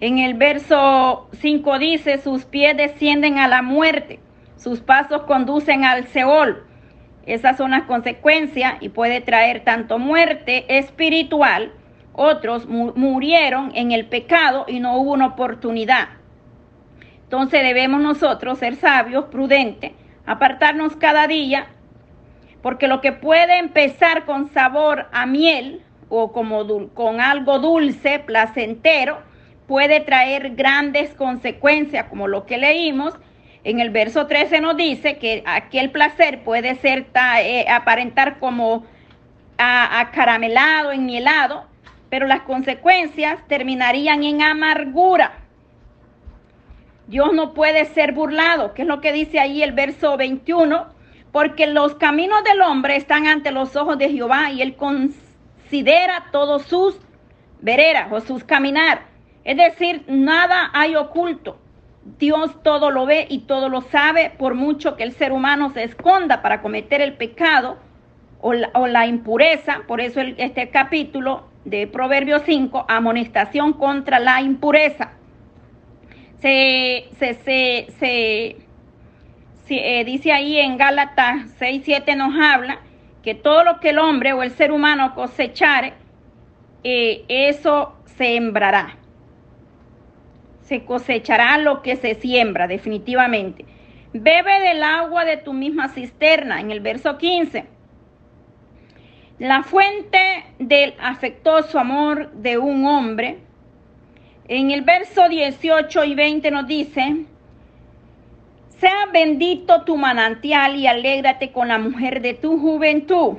En 0.00 0.18
el 0.18 0.34
verso 0.34 1.28
5 1.40 1.78
dice, 1.78 2.18
sus 2.18 2.44
pies 2.44 2.76
descienden 2.76 3.38
a 3.38 3.46
la 3.46 3.62
muerte, 3.62 4.18
sus 4.56 4.80
pasos 4.80 5.22
conducen 5.28 5.84
al 5.84 6.08
Seol. 6.08 6.66
Esas 7.24 7.56
son 7.56 7.70
las 7.70 7.84
consecuencias 7.84 8.78
y 8.80 8.88
puede 8.88 9.20
traer 9.20 9.62
tanto 9.62 10.00
muerte 10.00 10.64
espiritual, 10.76 11.70
otros 12.14 12.66
murieron 12.66 13.70
en 13.76 13.92
el 13.92 14.06
pecado 14.06 14.64
y 14.66 14.80
no 14.80 14.96
hubo 14.96 15.12
una 15.12 15.26
oportunidad. 15.26 16.08
Entonces 17.22 17.62
debemos 17.62 18.00
nosotros 18.00 18.58
ser 18.58 18.74
sabios, 18.74 19.26
prudentes, 19.26 19.92
apartarnos 20.26 20.96
cada 20.96 21.28
día, 21.28 21.68
porque 22.68 22.86
lo 22.86 23.00
que 23.00 23.12
puede 23.12 23.56
empezar 23.56 24.26
con 24.26 24.52
sabor 24.52 25.06
a 25.10 25.24
miel 25.24 25.80
o 26.10 26.32
como 26.32 26.90
con 26.90 27.18
algo 27.18 27.60
dulce, 27.60 28.18
placentero, 28.18 29.22
puede 29.66 30.00
traer 30.00 30.54
grandes 30.54 31.14
consecuencias, 31.14 32.08
como 32.10 32.28
lo 32.28 32.44
que 32.44 32.58
leímos. 32.58 33.14
En 33.64 33.80
el 33.80 33.88
verso 33.88 34.26
13 34.26 34.60
nos 34.60 34.76
dice 34.76 35.16
que 35.16 35.42
aquel 35.46 35.92
placer 35.92 36.44
puede 36.44 36.74
ser 36.74 37.06
eh, 37.40 37.64
aparentar 37.70 38.38
como 38.38 38.84
acaramelado, 39.56 40.92
enmielado, 40.92 41.64
pero 42.10 42.26
las 42.26 42.42
consecuencias 42.42 43.38
terminarían 43.48 44.24
en 44.24 44.42
amargura. 44.42 45.32
Dios 47.06 47.32
no 47.32 47.54
puede 47.54 47.86
ser 47.86 48.12
burlado, 48.12 48.74
que 48.74 48.82
es 48.82 48.88
lo 48.88 49.00
que 49.00 49.14
dice 49.14 49.40
ahí 49.40 49.62
el 49.62 49.72
verso 49.72 50.18
21, 50.18 50.97
porque 51.38 51.68
los 51.68 51.94
caminos 51.94 52.42
del 52.42 52.60
hombre 52.62 52.96
están 52.96 53.28
ante 53.28 53.52
los 53.52 53.76
ojos 53.76 53.96
de 53.96 54.10
Jehová 54.10 54.50
y 54.50 54.60
él 54.60 54.74
considera 54.74 56.24
todos 56.32 56.64
sus 56.64 56.98
veredas 57.60 58.08
o 58.10 58.20
sus 58.20 58.42
caminar. 58.42 59.02
Es 59.44 59.56
decir, 59.56 60.02
nada 60.08 60.68
hay 60.74 60.96
oculto. 60.96 61.56
Dios 62.18 62.60
todo 62.64 62.90
lo 62.90 63.06
ve 63.06 63.28
y 63.30 63.42
todo 63.42 63.68
lo 63.68 63.82
sabe, 63.82 64.32
por 64.36 64.54
mucho 64.54 64.96
que 64.96 65.04
el 65.04 65.12
ser 65.12 65.30
humano 65.30 65.70
se 65.70 65.84
esconda 65.84 66.42
para 66.42 66.60
cometer 66.60 67.00
el 67.00 67.12
pecado 67.12 67.76
o 68.40 68.52
la, 68.52 69.06
impureza. 69.06 69.82
Por 69.86 70.00
eso 70.00 70.20
este 70.20 70.70
capítulo 70.70 71.44
de 71.64 71.86
Proverbios 71.86 72.42
5, 72.46 72.86
amonestación 72.88 73.74
contra 73.74 74.18
la 74.18 74.40
impureza. 74.40 75.12
Se, 76.40 77.08
se, 77.20 78.56
eh, 79.70 80.04
dice 80.04 80.32
ahí 80.32 80.58
en 80.58 80.76
Gálatas 80.76 81.46
6, 81.58 81.82
7 81.84 82.16
nos 82.16 82.34
habla 82.40 82.80
que 83.22 83.34
todo 83.34 83.64
lo 83.64 83.80
que 83.80 83.90
el 83.90 83.98
hombre 83.98 84.32
o 84.32 84.42
el 84.42 84.50
ser 84.52 84.72
humano 84.72 85.14
cosechare, 85.14 85.94
eh, 86.84 87.24
eso 87.28 87.94
sembrará 88.16 88.98
se 90.68 90.84
cosechará 90.84 91.56
lo 91.56 91.80
que 91.80 91.96
se 91.96 92.14
siembra, 92.14 92.66
definitivamente. 92.66 93.64
Bebe 94.12 94.60
del 94.60 94.82
agua 94.82 95.24
de 95.24 95.38
tu 95.38 95.54
misma 95.54 95.88
cisterna, 95.88 96.60
en 96.60 96.70
el 96.70 96.80
verso 96.80 97.16
15. 97.16 97.64
La 99.38 99.62
fuente 99.62 100.44
del 100.58 100.94
afectuoso 101.00 101.78
amor 101.78 102.30
de 102.32 102.58
un 102.58 102.84
hombre. 102.84 103.38
En 104.46 104.70
el 104.70 104.82
verso 104.82 105.28
18 105.28 106.04
y 106.04 106.14
20 106.14 106.50
nos 106.50 106.66
dice, 106.66 107.24
sea 108.80 109.06
bendito 109.12 109.82
tu 109.82 109.96
manantial 109.96 110.76
y 110.76 110.86
alégrate 110.86 111.52
con 111.52 111.68
la 111.68 111.78
mujer 111.78 112.22
de 112.22 112.34
tu 112.34 112.58
juventud. 112.58 113.38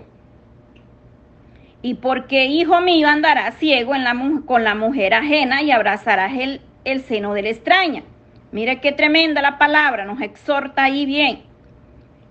Y 1.81 1.95
porque, 1.95 2.45
hijo 2.45 2.81
mío, 2.81 3.07
andarás 3.07 3.55
ciego 3.57 3.95
en 3.95 4.03
la, 4.03 4.15
con 4.45 4.63
la 4.63 4.75
mujer 4.75 5.13
ajena 5.13 5.61
y 5.61 5.71
abrazarás 5.71 6.33
el 6.37 6.61
el 6.85 7.01
seno 7.01 7.33
de 7.33 7.43
la 7.43 7.49
extraña. 7.49 8.03
Mire 8.51 8.79
qué 8.79 8.91
tremenda 8.91 9.41
la 9.41 9.57
palabra, 9.57 10.05
nos 10.05 10.21
exhorta 10.21 10.83
ahí 10.83 11.05
bien. 11.05 11.43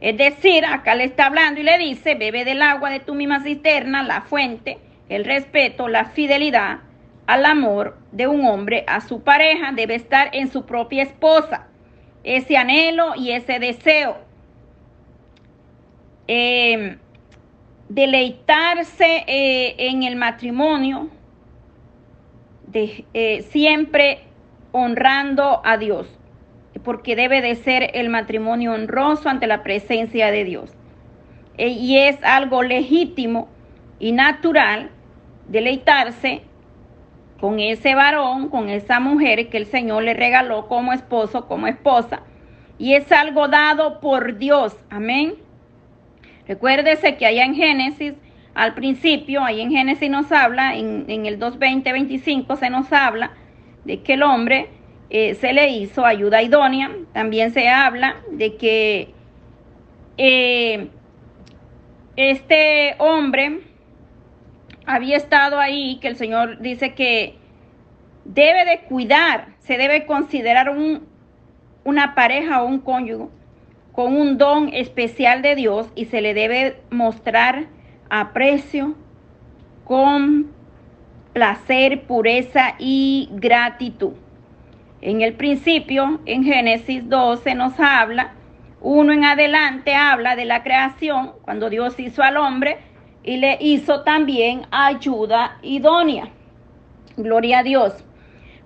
Es 0.01 0.17
decir, 0.17 0.65
acá 0.65 0.95
le 0.95 1.05
está 1.05 1.27
hablando 1.27 1.61
y 1.61 1.65
le 1.65 1.79
dice, 1.79 2.15
bebe 2.15 2.45
del 2.45 2.63
agua 2.63 2.91
de 2.91 3.01
tu 3.01 3.15
misma 3.15 3.41
cisterna, 3.41 4.03
la 4.03 4.23
fuente, 4.23 4.79
el 5.09 5.25
respeto, 5.25 5.89
la 5.89 6.07
fidelidad 6.07 6.81
al 7.27 7.45
amor 7.45 7.99
de 8.11 8.27
un 8.27 8.45
hombre 8.47 8.85
a 8.87 9.01
su 9.01 9.23
pareja 9.23 9.73
debe 9.73 9.95
estar 9.95 10.31
en 10.33 10.51
su 10.51 10.65
propia 10.65 11.03
esposa. 11.03 11.68
Ese 12.25 12.57
anhelo 12.57 13.15
y 13.17 13.33
ese 13.33 13.59
deseo. 13.59 14.29
eh, 16.29 16.99
deleitarse 17.89 19.25
eh, 19.27 19.75
en 19.79 20.03
el 20.03 20.17
matrimonio, 20.17 21.09
de, 22.67 23.07
eh, 23.15 23.43
siempre 23.51 24.21
honrando 24.73 25.63
a 25.65 25.79
Dios, 25.79 26.07
porque 26.85 27.17
debe 27.17 27.41
de 27.41 27.55
ser 27.55 27.91
el 27.95 28.11
matrimonio 28.11 28.75
honroso 28.75 29.31
ante 29.31 29.47
la 29.47 29.63
presencia 29.63 30.31
de 30.31 30.45
Dios. 30.45 30.71
y 31.57 31.99
es 31.99 32.23
algo 32.23 32.63
legítimo 32.63 33.49
y 33.99 34.13
natural 34.13 34.91
deleitarse 35.49 36.43
con 37.41 37.61
ese 37.61 37.95
varón, 37.95 38.49
con 38.49 38.69
esa 38.69 39.01
mujer 39.01 39.49
que 39.49 39.59
el 39.59 39.67
Señor 39.67 40.03
le 40.03 40.15
regaló 40.15 40.67
como 40.67 40.93
esposo, 40.93 41.47
como 41.47 41.67
esposa. 41.67 42.23
Y 42.79 42.95
es 42.95 43.11
algo 43.13 43.49
dado 43.49 44.01
por 44.01 44.39
Dios. 44.39 44.77
Amén. 44.91 45.35
Recuérdese 46.47 47.17
que 47.17 47.27
allá 47.27 47.45
en 47.45 47.55
Génesis, 47.55 48.15
al 48.55 48.75
principio, 48.75 49.45
ahí 49.45 49.61
en 49.61 49.71
Génesis 49.71 50.11
nos 50.11 50.33
habla, 50.33 50.75
en, 50.77 51.05
el 51.09 51.39
2.20, 51.39 51.93
25 51.93 52.57
se 52.57 52.71
nos 52.71 52.93
habla 52.93 53.33
de 53.85 54.03
que 54.03 54.15
el 54.15 54.23
hombre 54.23 54.71
eh, 55.11 55.35
se 55.35 55.53
le 55.53 55.69
hizo 55.69 56.05
ayuda 56.05 56.43
idónea. 56.43 56.91
También 57.13 57.53
se 57.53 57.69
habla 57.69 58.17
de 58.33 58.57
que 58.57 59.15
eh, 60.17 60.89
este 62.17 62.97
hombre 62.99 63.61
había 64.89 65.19
estado 65.19 65.61
ahí, 65.61 65.99
que 66.01 66.09
el 66.09 66.17
Señor 66.17 66.61
dice 66.61 66.95
que 66.95 67.37
debe 68.25 68.65
de 68.65 68.81
cuidar, 68.89 69.49
se 69.59 69.77
debe 69.77 70.07
considerar 70.07 70.71
un, 70.71 71.07
una 71.85 72.15
pareja 72.15 72.63
o 72.63 72.67
un 72.67 72.81
cónyuge 72.81 73.29
con 73.93 74.17
un 74.17 74.39
don 74.39 74.71
especial 74.73 75.43
de 75.43 75.57
Dios 75.57 75.91
y 75.95 76.07
se 76.07 76.23
le 76.23 76.33
debe 76.33 76.81
mostrar 76.91 77.67
aprecio 78.09 78.95
con 79.85 80.53
placer, 81.35 82.03
pureza 82.07 82.75
y 82.79 83.29
gratitud. 83.33 84.13
En 85.03 85.21
el 85.21 85.35
principio, 85.35 86.21
en 86.25 86.45
Génesis 86.45 87.07
12 87.09 87.55
nos 87.55 87.79
habla, 87.79 88.33
uno 88.81 89.13
en 89.13 89.25
adelante 89.25 89.95
habla 89.95 90.35
de 90.35 90.47
la 90.47 90.63
creación, 90.63 91.33
cuando 91.43 91.69
Dios 91.69 91.99
hizo 92.01 92.23
al 92.23 92.39
hombre 92.39 92.79
y 93.23 93.37
le 93.37 93.59
hizo 93.61 94.03
también 94.03 94.63
ayuda 94.71 95.59
idónea. 95.63 96.31
Gloria 97.17 97.61
a 97.61 97.63
Dios. 97.63 97.93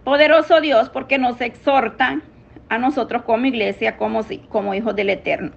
Poderoso 0.04 0.60
Dios 0.60 0.88
porque 0.90 1.18
nos 1.18 1.40
exhorta 1.40 2.20
a 2.68 2.78
nosotros 2.78 3.22
como 3.22 3.46
iglesia, 3.46 3.96
como, 3.96 4.22
como 4.48 4.74
hijos 4.74 4.96
del 4.96 5.10
Eterno. 5.10 5.52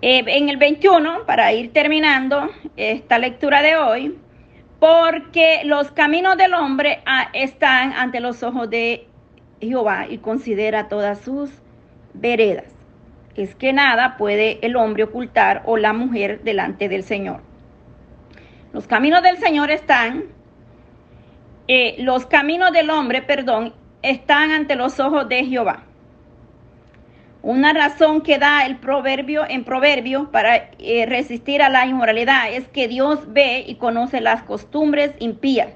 Eh, 0.00 0.24
en 0.26 0.48
el 0.48 0.56
21, 0.56 1.26
para 1.26 1.52
ir 1.52 1.72
terminando 1.72 2.50
esta 2.76 3.18
lectura 3.18 3.62
de 3.62 3.76
hoy, 3.76 4.18
porque 4.80 5.62
los 5.64 5.92
caminos 5.92 6.36
del 6.36 6.54
hombre 6.54 7.02
ah, 7.06 7.28
están 7.32 7.92
ante 7.92 8.18
los 8.18 8.42
ojos 8.42 8.68
de 8.68 9.06
Jehová 9.60 10.06
y 10.08 10.18
considera 10.18 10.88
todas 10.88 11.20
sus 11.20 11.50
veredas. 12.14 12.74
Es 13.36 13.54
que 13.54 13.72
nada 13.72 14.16
puede 14.16 14.58
el 14.62 14.74
hombre 14.74 15.04
ocultar 15.04 15.62
o 15.66 15.76
la 15.76 15.92
mujer 15.92 16.42
delante 16.42 16.88
del 16.88 17.04
Señor. 17.04 17.42
Los 18.72 18.86
caminos 18.86 19.22
del 19.22 19.36
Señor 19.38 19.70
están, 19.70 20.24
eh, 21.68 21.96
los 21.98 22.24
caminos 22.26 22.72
del 22.72 22.88
hombre, 22.90 23.20
perdón, 23.20 23.74
están 24.00 24.50
ante 24.50 24.76
los 24.76 24.98
ojos 24.98 25.28
de 25.28 25.44
Jehová. 25.44 25.84
Una 27.42 27.72
razón 27.72 28.22
que 28.22 28.38
da 28.38 28.64
el 28.64 28.76
proverbio 28.76 29.44
en 29.48 29.64
proverbio 29.64 30.30
para 30.30 30.70
eh, 30.78 31.06
resistir 31.06 31.60
a 31.60 31.68
la 31.68 31.86
inmoralidad 31.86 32.52
es 32.52 32.68
que 32.68 32.88
Dios 32.88 33.20
ve 33.32 33.64
y 33.66 33.74
conoce 33.74 34.20
las 34.20 34.42
costumbres 34.44 35.12
impías 35.18 35.68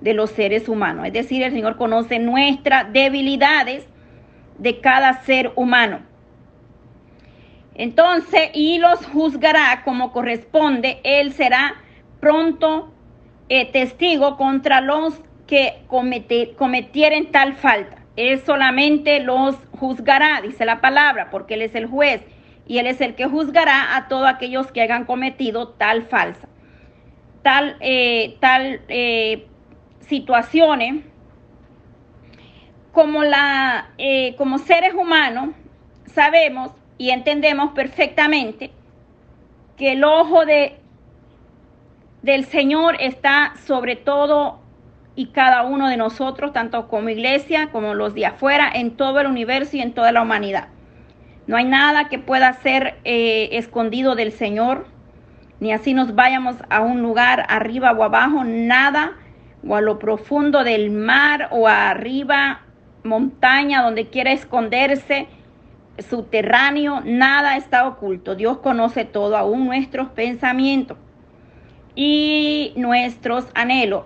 de 0.00 0.14
los 0.14 0.30
seres 0.30 0.68
humanos. 0.68 1.06
Es 1.06 1.12
decir, 1.12 1.42
el 1.42 1.52
Señor 1.52 1.76
conoce 1.76 2.18
nuestras 2.18 2.92
debilidades 2.92 3.86
de 4.58 4.80
cada 4.80 5.22
ser 5.22 5.52
humano. 5.56 6.00
Entonces, 7.74 8.50
y 8.54 8.78
los 8.78 9.06
juzgará 9.06 9.82
como 9.84 10.12
corresponde. 10.12 11.00
Él 11.04 11.32
será 11.32 11.74
pronto 12.20 12.92
eh, 13.48 13.70
testigo 13.72 14.36
contra 14.36 14.80
los 14.80 15.20
que 15.46 15.82
cometieren 15.88 17.32
tal 17.32 17.54
falta 17.54 18.00
él 18.16 18.40
solamente 18.44 19.20
los 19.20 19.56
juzgará, 19.78 20.40
dice 20.42 20.66
la 20.66 20.80
palabra, 20.80 21.30
porque 21.30 21.54
Él 21.54 21.62
es 21.62 21.74
el 21.74 21.86
juez 21.86 22.22
y 22.66 22.78
Él 22.78 22.86
es 22.86 23.00
el 23.00 23.14
que 23.14 23.26
juzgará 23.26 23.96
a 23.96 24.08
todos 24.08 24.28
aquellos 24.28 24.70
que 24.72 24.82
hayan 24.82 25.06
cometido 25.06 25.68
tal 25.68 26.02
falsa, 26.02 26.48
tal, 27.42 27.76
eh, 27.80 28.36
tal 28.40 28.82
eh, 28.88 29.46
situaciones. 30.00 31.04
Como, 32.92 33.22
la, 33.22 33.90
como 34.36 34.58
seres 34.58 34.94
humanos 34.94 35.50
sabemos 36.06 36.72
y 36.98 37.10
entendemos 37.10 37.70
perfectamente 37.70 38.72
que 39.76 39.92
el 39.92 40.02
ojo 40.02 40.44
de, 40.44 40.79
del 42.22 42.44
Señor 42.44 42.96
está 43.00 43.54
sobre 43.66 43.96
todo 43.96 44.60
y 45.16 45.26
cada 45.26 45.62
uno 45.62 45.88
de 45.88 45.96
nosotros, 45.96 46.52
tanto 46.52 46.88
como 46.88 47.08
iglesia 47.08 47.70
como 47.72 47.94
los 47.94 48.14
de 48.14 48.26
afuera, 48.26 48.70
en 48.72 48.92
todo 48.92 49.20
el 49.20 49.26
universo 49.26 49.76
y 49.76 49.80
en 49.80 49.92
toda 49.92 50.12
la 50.12 50.22
humanidad. 50.22 50.68
No 51.46 51.56
hay 51.56 51.64
nada 51.64 52.08
que 52.08 52.18
pueda 52.18 52.52
ser 52.54 52.98
eh, 53.04 53.48
escondido 53.52 54.14
del 54.14 54.32
Señor, 54.32 54.86
ni 55.58 55.72
así 55.72 55.94
nos 55.94 56.14
vayamos 56.14 56.56
a 56.68 56.80
un 56.80 57.02
lugar 57.02 57.44
arriba 57.48 57.92
o 57.92 58.02
abajo, 58.02 58.44
nada, 58.44 59.12
o 59.66 59.74
a 59.74 59.80
lo 59.80 59.98
profundo 59.98 60.64
del 60.64 60.90
mar 60.90 61.48
o 61.50 61.68
arriba, 61.68 62.62
montaña, 63.02 63.82
donde 63.82 64.08
quiera 64.08 64.32
esconderse, 64.32 65.26
subterráneo, 65.98 67.02
nada 67.04 67.56
está 67.56 67.86
oculto. 67.86 68.34
Dios 68.36 68.58
conoce 68.58 69.04
todo, 69.04 69.36
aún 69.36 69.66
nuestros 69.66 70.08
pensamientos 70.10 70.96
y 71.94 72.72
nuestros 72.76 73.46
anhelos. 73.54 74.04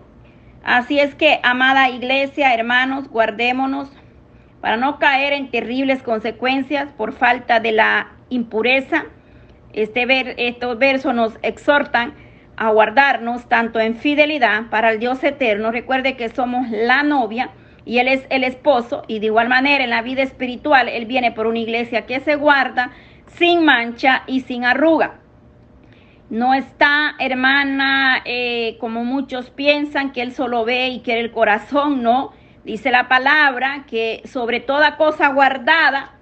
Así 0.62 0.98
es 0.98 1.14
que, 1.14 1.40
amada 1.42 1.90
iglesia, 1.90 2.54
hermanos, 2.54 3.08
guardémonos 3.08 3.90
para 4.60 4.78
no 4.78 4.98
caer 4.98 5.34
en 5.34 5.50
terribles 5.50 6.02
consecuencias 6.02 6.88
por 6.96 7.12
falta 7.12 7.60
de 7.60 7.72
la 7.72 8.12
impureza. 8.30 9.04
Este 9.74 10.06
ver, 10.06 10.34
estos 10.38 10.78
versos 10.78 11.14
nos 11.14 11.34
exhortan 11.42 12.14
a 12.56 12.70
guardarnos 12.70 13.48
tanto 13.48 13.80
en 13.80 13.96
fidelidad 13.96 14.70
para 14.70 14.90
el 14.90 15.00
Dios 15.00 15.22
eterno. 15.22 15.70
Recuerde 15.70 16.16
que 16.16 16.30
somos 16.30 16.70
la 16.70 17.02
novia 17.02 17.50
y 17.84 17.98
Él 17.98 18.08
es 18.08 18.26
el 18.30 18.44
esposo 18.44 19.02
y 19.06 19.18
de 19.18 19.26
igual 19.26 19.48
manera 19.48 19.84
en 19.84 19.90
la 19.90 20.00
vida 20.02 20.22
espiritual 20.22 20.88
Él 20.88 21.04
viene 21.04 21.32
por 21.32 21.46
una 21.46 21.58
iglesia 21.58 22.06
que 22.06 22.20
se 22.20 22.36
guarda 22.36 22.90
sin 23.26 23.64
mancha 23.64 24.22
y 24.26 24.40
sin 24.40 24.64
arruga. 24.64 25.20
No 26.30 26.54
está, 26.54 27.14
hermana, 27.18 28.22
eh, 28.24 28.76
como 28.80 29.04
muchos 29.04 29.50
piensan 29.50 30.12
que 30.12 30.22
Él 30.22 30.32
solo 30.32 30.64
ve 30.64 30.88
y 30.88 31.00
quiere 31.00 31.20
el 31.20 31.32
corazón, 31.32 32.02
no. 32.02 32.32
Dice 32.64 32.90
la 32.90 33.08
palabra 33.08 33.84
que 33.86 34.22
sobre 34.24 34.60
toda 34.60 34.96
cosa 34.96 35.28
guardada, 35.28 36.12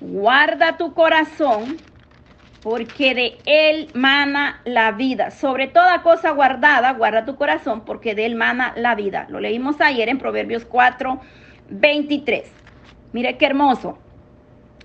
guarda 0.00 0.76
tu 0.76 0.92
corazón, 0.92 1.76
porque 2.62 3.14
de 3.14 3.38
Él 3.46 3.90
mana 3.94 4.60
la 4.64 4.90
vida. 4.90 5.30
Sobre 5.30 5.68
toda 5.68 6.02
cosa 6.02 6.32
guardada, 6.32 6.92
guarda 6.94 7.24
tu 7.24 7.36
corazón, 7.36 7.82
porque 7.84 8.16
de 8.16 8.26
Él 8.26 8.34
mana 8.34 8.72
la 8.76 8.96
vida. 8.96 9.26
Lo 9.28 9.38
leímos 9.38 9.80
ayer 9.80 10.08
en 10.08 10.18
Proverbios 10.18 10.64
4, 10.64 11.20
23. 11.70 12.50
Mire 13.12 13.36
qué 13.36 13.46
hermoso. 13.46 13.98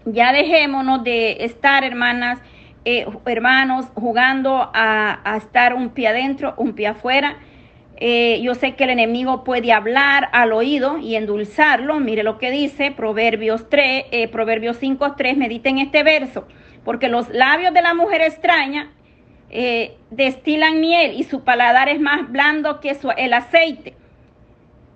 Ya 0.06 0.32
dejémonos 0.32 1.04
de 1.04 1.44
estar, 1.44 1.84
hermanas, 1.84 2.40
eh, 2.86 3.06
hermanos, 3.26 3.88
jugando 3.94 4.70
a, 4.74 5.38
estar 5.38 5.74
un 5.74 5.90
pie 5.90 6.08
adentro, 6.08 6.54
un 6.58 6.74
pie 6.74 6.88
afuera. 6.88 7.38
Eh, 7.98 8.40
yo 8.42 8.56
sé 8.56 8.76
que 8.76 8.86
el 8.86 8.92
enemigo 8.92 9.44
puede 9.44 9.74
hablar 9.74 10.30
al 10.32 10.54
oído 10.54 10.98
y 10.98 11.16
endulzarlo. 11.16 12.00
Mire 12.00 12.24
lo 12.24 12.38
que 12.38 12.52
dice 12.52 12.92
Proverbios 12.92 13.70
3, 13.70 14.06
eh, 14.12 14.28
Proverbios 14.30 14.78
5, 14.78 15.16
3. 15.18 15.38
Mediten 15.38 15.80
este 15.80 16.04
verso. 16.04 16.48
Porque 16.86 17.10
los 17.10 17.30
labios 17.30 17.74
de 17.74 17.82
la 17.82 17.94
mujer 17.94 18.22
extraña 18.22 18.92
destilan 20.12 20.80
miel 20.80 21.14
y 21.16 21.24
su 21.24 21.44
paladar 21.44 21.90
es 21.90 22.00
más 22.00 22.32
blando 22.32 22.80
que 22.80 22.96
el 23.18 23.34
aceite. 23.34 23.96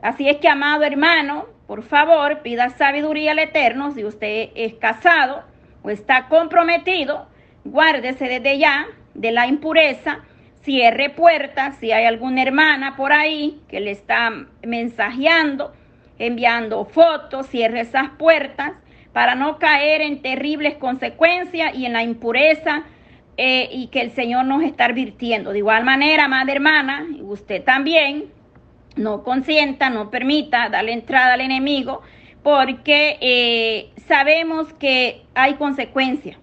Así 0.04 0.30
es 0.30 0.38
que, 0.38 0.48
amado 0.48 0.84
hermano, 0.84 1.48
por 1.66 1.82
favor, 1.82 2.42
pida 2.44 2.70
sabiduría 2.70 3.32
al 3.32 3.40
Eterno 3.40 3.92
si 3.92 4.06
usted 4.06 4.50
es 4.54 4.76
casado 4.76 5.44
o 5.82 5.90
está 5.90 6.28
comprometido 6.28 7.28
guárdese 7.64 8.26
desde 8.28 8.58
ya 8.58 8.88
de 9.14 9.32
la 9.32 9.48
impureza, 9.48 10.20
cierre 10.64 11.10
puertas, 11.10 11.78
si 11.80 11.92
hay 11.92 12.06
alguna 12.06 12.42
hermana 12.42 12.96
por 12.96 13.12
ahí 13.12 13.62
que 13.68 13.80
le 13.80 13.92
está 13.92 14.32
mensajeando, 14.66 15.74
enviando 16.20 16.86
fotos, 16.86 17.48
cierre 17.48 17.82
esas 17.82 18.10
puertas 18.12 18.74
para 19.12 19.36
no 19.36 19.60
caer 19.60 20.02
en 20.02 20.22
terribles 20.22 20.76
consecuencias 20.76 21.76
y 21.76 21.86
en 21.86 21.94
la 21.94 22.04
impureza 22.04 22.84
eh, 23.38 23.70
y 23.72 23.88
que 23.88 24.02
el 24.02 24.12
Señor 24.12 24.46
nos 24.46 24.64
está 24.64 24.86
advirtiendo. 24.86 25.52
De 25.52 25.60
igual 25.60 25.84
manera, 25.84 26.28
madre 26.28 26.54
hermana, 26.54 27.08
usted 27.22 27.64
también, 27.64 28.26
no 28.96 29.24
consienta, 29.24 29.90
no 29.90 30.12
permita 30.12 30.70
darle 30.70 30.94
entrada 30.94 31.34
al 31.34 31.42
enemigo, 31.42 32.02
porque 32.44 33.18
eh, 33.22 33.90
sabemos 34.08 34.72
que 34.74 35.24
hay 35.34 35.56
consecuencias. 35.56 36.38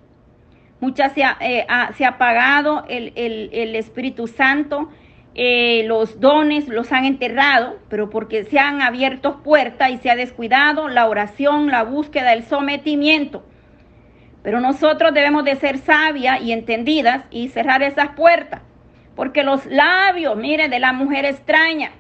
Muchas 0.81 1.13
se 1.13 1.25
ha, 1.25 1.37
eh, 1.41 1.67
se 1.97 2.05
ha 2.05 2.09
apagado 2.09 2.85
el, 2.89 3.13
el, 3.15 3.51
el 3.53 3.77
Espíritu 3.77 4.27
Santo, 4.27 4.89
eh, 5.35 5.85
los 5.87 6.21
dones 6.21 6.69
los 6.69 6.91
han 6.91 7.05
enterrado, 7.05 7.79
pero 7.89 8.11
porque 8.11 8.45
se 8.45 8.59
han 8.59 8.83
abierto 8.83 9.43
puertas 9.43 9.91
y 9.91 9.99
se 9.99 10.11
ha 10.11 10.17
descuidado 10.17 10.89
la 10.89 11.07
oración, 11.07 11.69
la 11.69 11.85
búsqueda, 11.85 12.33
el 12.33 12.45
sometimiento. 12.45 13.45
Pero 14.43 14.61
nosotros 14.61 15.15
debemos 15.15 15.45
de 15.45 15.57
ser 15.57 15.79
sabias 15.79 16.41
y 16.43 16.53
entendidas 16.53 17.25
y 17.31 17.49
cerrar 17.49 17.83
esas 17.83 18.11
puertas, 18.11 18.63
porque 19.15 19.45
los 19.45 19.67
labios, 19.67 20.37
mire, 20.37 20.69
de 20.69 20.81
la 20.81 20.93
mujer 20.93 21.27
extraña, 21.27 21.93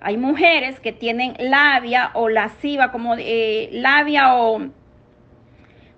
hay 0.00 0.16
mujeres 0.16 0.78
que 0.80 0.92
tienen 0.92 1.34
labia 1.38 2.10
o 2.14 2.28
lasciva, 2.28 2.92
como 2.92 3.14
eh, 3.16 3.70
labia 3.72 4.34
o, 4.34 4.60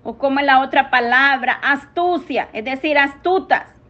o 0.02 0.18
como 0.18 0.40
es 0.40 0.46
la 0.46 0.60
otra 0.60 0.90
palabra, 0.90 1.52
astucia, 1.52 2.48
es 2.52 2.64
decir, 2.64 2.98
astutas 2.98 3.80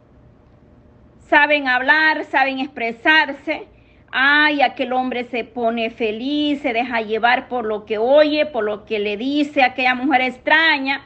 saben 1.30 1.68
hablar, 1.68 2.24
saben 2.24 2.58
expresarse. 2.58 3.68
Ay, 4.10 4.60
aquel 4.60 4.92
hombre 4.92 5.24
se 5.24 5.44
pone 5.44 5.90
feliz, 5.90 6.60
se 6.60 6.72
deja 6.72 7.00
llevar 7.00 7.48
por 7.48 7.64
lo 7.64 7.86
que 7.86 7.96
oye, 7.96 8.44
por 8.44 8.64
lo 8.64 8.84
que 8.84 8.98
le 8.98 9.16
dice 9.16 9.62
aquella 9.62 9.94
mujer 9.94 10.22
extraña. 10.22 11.02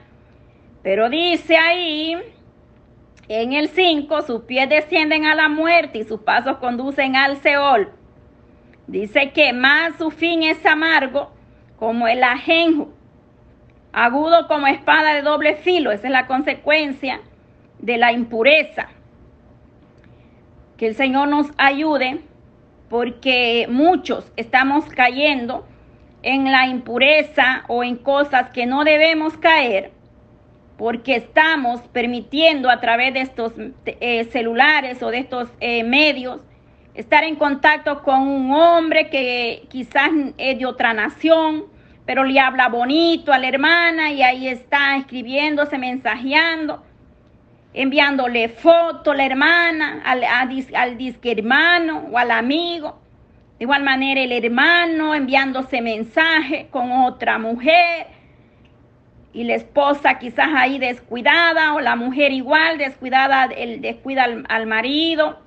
Pero 0.82 1.10
dice 1.10 1.58
ahí, 1.58 2.16
en 3.28 3.52
el 3.52 3.68
5, 3.68 4.22
sus 4.22 4.42
pies 4.42 4.70
descienden 4.70 5.26
a 5.26 5.34
la 5.34 5.50
muerte 5.50 5.98
y 5.98 6.04
sus 6.04 6.20
pasos 6.20 6.56
conducen 6.56 7.14
al 7.14 7.36
Seol. 7.36 7.92
Dice 8.86 9.30
que 9.32 9.52
más 9.52 9.96
su 9.98 10.10
fin 10.10 10.42
es 10.42 10.64
amargo 10.64 11.30
como 11.76 12.08
el 12.08 12.24
ajenjo, 12.24 12.93
agudo 13.94 14.46
como 14.48 14.66
espada 14.66 15.14
de 15.14 15.22
doble 15.22 15.56
filo. 15.56 15.92
Esa 15.92 16.08
es 16.08 16.12
la 16.12 16.26
consecuencia 16.26 17.20
de 17.78 17.96
la 17.96 18.12
impureza. 18.12 18.88
Que 20.76 20.88
el 20.88 20.94
Señor 20.94 21.28
nos 21.28 21.46
ayude 21.56 22.20
porque 22.88 23.66
muchos 23.70 24.30
estamos 24.36 24.84
cayendo 24.86 25.66
en 26.22 26.50
la 26.50 26.66
impureza 26.66 27.64
o 27.68 27.84
en 27.84 27.96
cosas 27.96 28.50
que 28.50 28.66
no 28.66 28.84
debemos 28.84 29.36
caer 29.36 29.92
porque 30.76 31.16
estamos 31.16 31.80
permitiendo 31.92 32.68
a 32.68 32.80
través 32.80 33.14
de 33.14 33.20
estos 33.20 33.52
eh, 33.86 34.24
celulares 34.24 35.02
o 35.02 35.10
de 35.10 35.18
estos 35.18 35.48
eh, 35.60 35.84
medios 35.84 36.40
estar 36.94 37.24
en 37.24 37.36
contacto 37.36 38.02
con 38.02 38.26
un 38.26 38.52
hombre 38.52 39.10
que 39.10 39.66
quizás 39.68 40.10
es 40.38 40.58
de 40.58 40.66
otra 40.66 40.94
nación, 40.94 41.64
pero 42.06 42.24
le 42.24 42.38
habla 42.38 42.68
bonito 42.68 43.32
a 43.32 43.38
la 43.38 43.48
hermana 43.48 44.12
y 44.12 44.22
ahí 44.22 44.48
está 44.48 44.96
escribiéndose, 44.96 45.78
mensajeando 45.78 46.82
enviándole 47.74 48.48
foto 48.48 49.10
a 49.10 49.14
la 49.16 49.26
hermana, 49.26 50.00
al, 50.04 50.22
al 50.74 50.96
disque 50.96 51.32
hermano 51.32 52.06
o 52.10 52.16
al 52.16 52.30
amigo. 52.30 53.00
De 53.58 53.64
igual 53.64 53.82
manera 53.82 54.20
el 54.20 54.32
hermano 54.32 55.14
enviándose 55.14 55.80
mensaje 55.82 56.68
con 56.70 56.90
otra 56.92 57.38
mujer 57.38 58.06
y 59.32 59.44
la 59.44 59.54
esposa 59.54 60.18
quizás 60.18 60.48
ahí 60.54 60.78
descuidada 60.78 61.74
o 61.74 61.80
la 61.80 61.96
mujer 61.96 62.32
igual 62.32 62.78
descuidada, 62.78 63.44
el 63.44 63.80
descuida 63.80 64.24
al, 64.24 64.44
al 64.48 64.66
marido. 64.66 65.40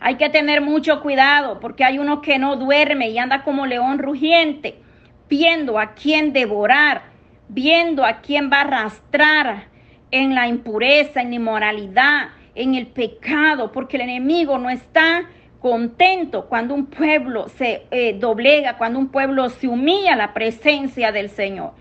Hay 0.00 0.16
que 0.16 0.28
tener 0.28 0.60
mucho 0.60 1.00
cuidado 1.00 1.60
porque 1.60 1.84
hay 1.84 1.98
uno 1.98 2.20
que 2.20 2.38
no 2.38 2.56
duerme 2.56 3.08
y 3.10 3.18
anda 3.18 3.44
como 3.44 3.66
león 3.66 3.98
rugiente, 3.98 4.80
viendo 5.28 5.78
a 5.78 5.94
quién 5.94 6.32
devorar, 6.32 7.02
viendo 7.48 8.04
a 8.04 8.20
quién 8.20 8.50
va 8.50 8.58
a 8.58 8.62
arrastrar 8.62 9.64
en 10.10 10.34
la 10.34 10.48
impureza, 10.48 11.20
en 11.20 11.30
la 11.30 11.36
inmoralidad, 11.36 12.28
en 12.54 12.74
el 12.74 12.86
pecado, 12.86 13.72
porque 13.72 13.96
el 13.96 14.02
enemigo 14.02 14.58
no 14.58 14.70
está 14.70 15.26
contento 15.60 16.46
cuando 16.46 16.74
un 16.74 16.86
pueblo 16.86 17.48
se 17.48 17.86
eh, 17.90 18.16
doblega, 18.18 18.76
cuando 18.76 18.98
un 18.98 19.08
pueblo 19.08 19.48
se 19.48 19.68
humilla 19.68 20.12
a 20.12 20.16
la 20.16 20.32
presencia 20.32 21.12
del 21.12 21.28
Señor. 21.28 21.72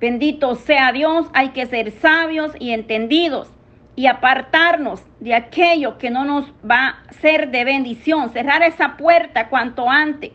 Bendito 0.00 0.54
sea 0.54 0.92
Dios, 0.92 1.26
hay 1.32 1.50
que 1.50 1.66
ser 1.66 1.90
sabios 1.92 2.52
y 2.58 2.70
entendidos 2.70 3.48
y 3.96 4.06
apartarnos 4.06 5.02
de 5.20 5.34
aquello 5.34 5.98
que 5.98 6.10
no 6.10 6.24
nos 6.24 6.52
va 6.68 7.02
a 7.08 7.12
ser 7.14 7.50
de 7.50 7.64
bendición, 7.64 8.30
cerrar 8.30 8.62
esa 8.62 8.96
puerta 8.96 9.48
cuanto 9.48 9.88
antes. 9.88 10.32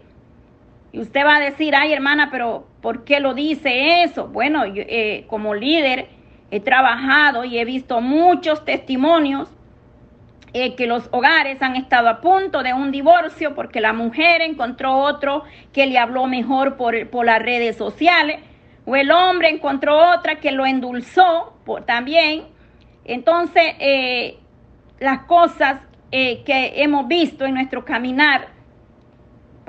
Y 0.91 0.99
usted 0.99 1.25
va 1.25 1.37
a 1.37 1.39
decir, 1.39 1.75
ay 1.75 1.93
hermana, 1.93 2.29
pero 2.31 2.67
¿por 2.81 3.03
qué 3.03 3.19
lo 3.19 3.33
dice 3.33 4.03
eso? 4.03 4.27
Bueno, 4.27 4.63
eh, 4.65 5.25
como 5.27 5.53
líder, 5.53 6.07
he 6.51 6.59
trabajado 6.59 7.45
y 7.45 7.59
he 7.59 7.65
visto 7.65 8.01
muchos 8.01 8.65
testimonios 8.65 9.49
eh, 10.53 10.75
que 10.75 10.87
los 10.87 11.07
hogares 11.11 11.61
han 11.61 11.75
estado 11.75 12.09
a 12.09 12.21
punto 12.21 12.63
de 12.63 12.73
un 12.73 12.91
divorcio 12.91 13.53
porque 13.53 13.81
la 13.81 13.93
mujer 13.93 14.41
encontró 14.41 14.97
otro 14.97 15.43
que 15.71 15.85
le 15.85 15.99
habló 15.99 16.25
mejor 16.25 16.75
por, 16.75 17.07
por 17.11 17.25
las 17.25 17.39
redes 17.39 17.77
sociales 17.77 18.39
o 18.89 18.95
el 18.95 19.11
hombre 19.11 19.49
encontró 19.49 20.15
otra 20.15 20.39
que 20.39 20.51
lo 20.51 20.65
endulzó 20.65 21.53
por, 21.63 21.83
también. 21.85 22.45
Entonces, 23.05 23.75
eh, 23.79 24.39
las 24.99 25.25
cosas 25.25 25.81
eh, 26.11 26.41
que 26.43 26.81
hemos 26.81 27.07
visto 27.07 27.45
en 27.45 27.53
nuestro 27.53 27.85
caminar 27.85 28.47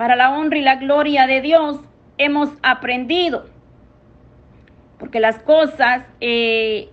para 0.01 0.15
la 0.15 0.31
honra 0.31 0.57
y 0.57 0.61
la 0.61 0.77
gloria 0.77 1.27
de 1.27 1.41
Dios, 1.41 1.79
hemos 2.17 2.49
aprendido 2.63 3.45
porque 4.97 5.19
las 5.19 5.37
cosas 5.37 6.05
eh, 6.19 6.89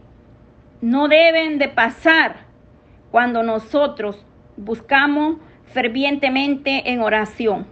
no 0.82 1.08
deben 1.08 1.58
de 1.58 1.68
pasar 1.68 2.44
cuando 3.10 3.42
nosotros 3.42 4.22
buscamos 4.58 5.38
fervientemente 5.72 6.92
en 6.92 7.00
oración. 7.00 7.66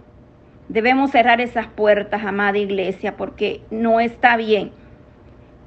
Debemos 0.69 1.11
cerrar 1.11 1.39
esas 1.39 1.67
puertas, 1.67 2.25
amada 2.25 2.57
iglesia, 2.57 3.15
porque 3.15 3.61
no 3.69 3.99
está 3.99 4.37
bien. 4.37 4.71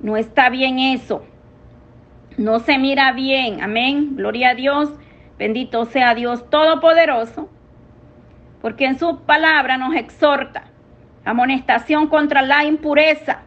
No 0.01 0.17
está 0.17 0.51
bien 0.51 0.81
eso. 0.81 1.25
No 2.37 2.59
se 2.59 2.77
mira 2.77 3.13
bien. 3.13 3.63
Amén. 3.63 4.17
Gloria 4.17 4.49
a 4.49 4.55
Dios. 4.57 4.91
Bendito 5.39 5.85
sea 5.85 6.17
Dios 6.17 6.51
Todopoderoso. 6.51 7.49
Porque 8.61 8.87
en 8.87 8.99
su 8.99 9.21
palabra 9.21 9.77
nos 9.77 9.95
exhorta. 9.95 10.65
Amonestación 11.25 12.09
contra 12.09 12.43
la 12.43 12.65
impureza 12.65 13.43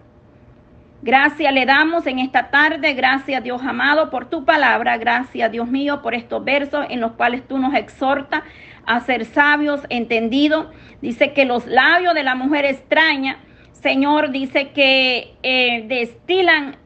Gracias 1.04 1.54
le 1.54 1.66
damos 1.66 2.08
en 2.08 2.20
esta 2.20 2.50
tarde, 2.50 2.94
gracias 2.94 3.44
Dios 3.44 3.62
amado 3.62 4.10
por 4.10 4.30
tu 4.30 4.46
palabra, 4.46 4.96
gracias 4.98 5.52
Dios 5.52 5.68
mío 5.68 6.02
por 6.02 6.16
estos 6.16 6.46
versos 6.46 6.86
en 6.88 7.02
los 7.02 7.12
cuales 7.12 7.46
tú 7.46 7.58
nos 7.58 7.74
exhortas 7.74 8.42
a 8.86 9.02
ser 9.02 9.26
sabios, 9.26 9.82
entendidos. 9.90 10.68
Dice 11.02 11.34
que 11.34 11.44
los 11.44 11.66
labios 11.68 12.14
de 12.14 12.24
la 12.24 12.36
mujer 12.36 12.64
extraña, 12.64 13.40
Señor, 13.74 14.32
dice 14.32 14.70
que 14.70 15.36
eh, 15.44 15.84
destilan 15.90 16.78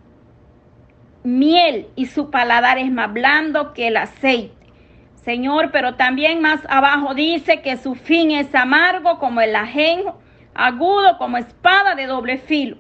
miel 1.24 1.86
y 1.96 2.08
su 2.08 2.32
paladar 2.32 2.80
es 2.80 2.92
más 2.92 3.14
blando 3.14 3.72
que 3.74 3.90
el 3.90 3.98
aceite. 3.98 4.57
Señor, 5.28 5.72
pero 5.74 5.96
también 5.96 6.40
más 6.40 6.62
abajo 6.70 7.14
dice 7.14 7.62
que 7.62 7.76
su 7.76 7.96
fin 7.96 8.32
es 8.32 8.56
amargo 8.56 9.20
como 9.20 9.42
el 9.42 9.58
ajenjo, 9.58 10.18
agudo 10.54 11.18
como 11.18 11.36
espada 11.36 11.96
de 11.96 12.06
doble 12.06 12.38
filo. 12.38 12.78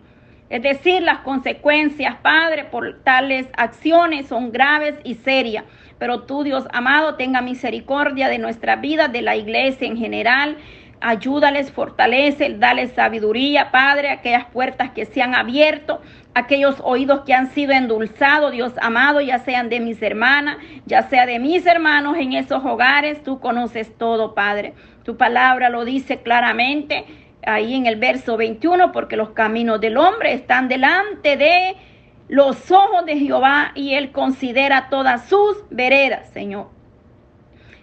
Es 0.50 0.62
decir, 0.62 1.02
las 1.02 1.20
consecuencias, 1.20 2.16
Padre, 2.22 2.64
por 2.64 3.04
tales 3.04 3.48
acciones 3.58 4.28
son 4.28 4.54
graves 4.54 4.96
y 5.04 5.16
serias. 5.16 5.66
Pero 6.00 6.22
tú, 6.22 6.46
Dios 6.46 6.66
amado, 6.72 7.16
tenga 7.16 7.42
misericordia 7.42 8.30
de 8.30 8.38
nuestra 8.38 8.78
vida, 8.78 9.10
de 9.10 9.24
la 9.24 9.36
iglesia 9.36 9.86
en 9.86 9.98
general. 9.98 10.56
Ayúdales, 11.00 11.72
fortalece, 11.72 12.56
dale 12.58 12.88
sabiduría, 12.88 13.70
Padre, 13.72 14.10
aquellas 14.10 14.46
puertas 14.46 14.92
que 14.92 15.06
se 15.06 15.22
han 15.22 15.36
abierto, 15.36 16.02
aquellos 16.34 16.82
oídos 16.84 17.22
que 17.22 17.34
han 17.34 17.52
sido 17.52 17.74
endulzados, 17.74 18.52
Dios 18.52 18.74
amado, 18.82 19.22
ya 19.22 19.40
sean 19.40 19.70
de 19.70 19.80
mis 19.80 20.02
hermanas, 20.02 20.58
ya 20.86 21.04
sea 21.04 21.26
de 21.26 21.40
mis 21.40 21.66
hermanos 21.66 22.18
en 22.18 22.34
esos 22.34 22.66
hogares, 22.66 23.24
tú 23.24 23.40
conoces 23.40 23.96
todo, 23.98 24.34
Padre. 24.34 24.74
Tu 25.04 25.18
palabra 25.18 25.70
lo 25.70 25.86
dice 25.86 26.22
claramente 26.22 27.06
ahí 27.46 27.76
en 27.76 27.86
el 27.86 27.98
verso 27.98 28.36
21, 28.36 28.92
porque 28.92 29.18
los 29.18 29.30
caminos 29.30 29.80
del 29.80 29.98
hombre 29.98 30.34
están 30.34 30.68
delante 30.68 31.38
de 31.38 31.76
los 32.28 32.72
ojos 32.72 33.06
de 33.06 33.18
Jehová 33.18 33.72
y 33.74 33.94
él 33.94 34.12
considera 34.12 34.90
todas 34.90 35.28
sus 35.30 35.64
veredas, 35.70 36.30
Señor. 36.32 36.77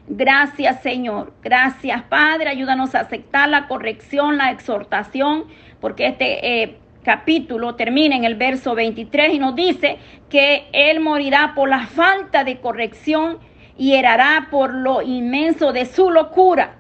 Gracias, 0.06 0.82
Señor. 0.82 1.32
Gracias, 1.42 2.02
Padre. 2.04 2.50
Ayúdanos 2.50 2.94
a 2.94 3.00
aceptar 3.00 3.48
la 3.48 3.66
corrección, 3.66 4.36
la 4.36 4.50
exhortación, 4.50 5.44
porque 5.80 6.08
este, 6.08 6.62
eh, 6.62 6.78
capítulo 7.02 7.74
termina 7.74 8.14
en 8.16 8.24
el 8.24 8.34
verso 8.34 8.74
23 8.74 9.34
y 9.34 9.38
nos 9.38 9.54
dice 9.54 9.98
que 10.28 10.66
Él 10.72 11.00
morirá 11.00 11.52
por 11.54 11.68
la 11.68 11.86
falta 11.86 12.44
de 12.44 12.58
corrección 12.60 13.38
y 13.78 13.94
herará 13.94 14.48
por 14.50 14.74
lo 14.74 15.02
inmenso 15.02 15.72
de 15.72 15.86
su 15.86 16.10
locura. 16.10 16.76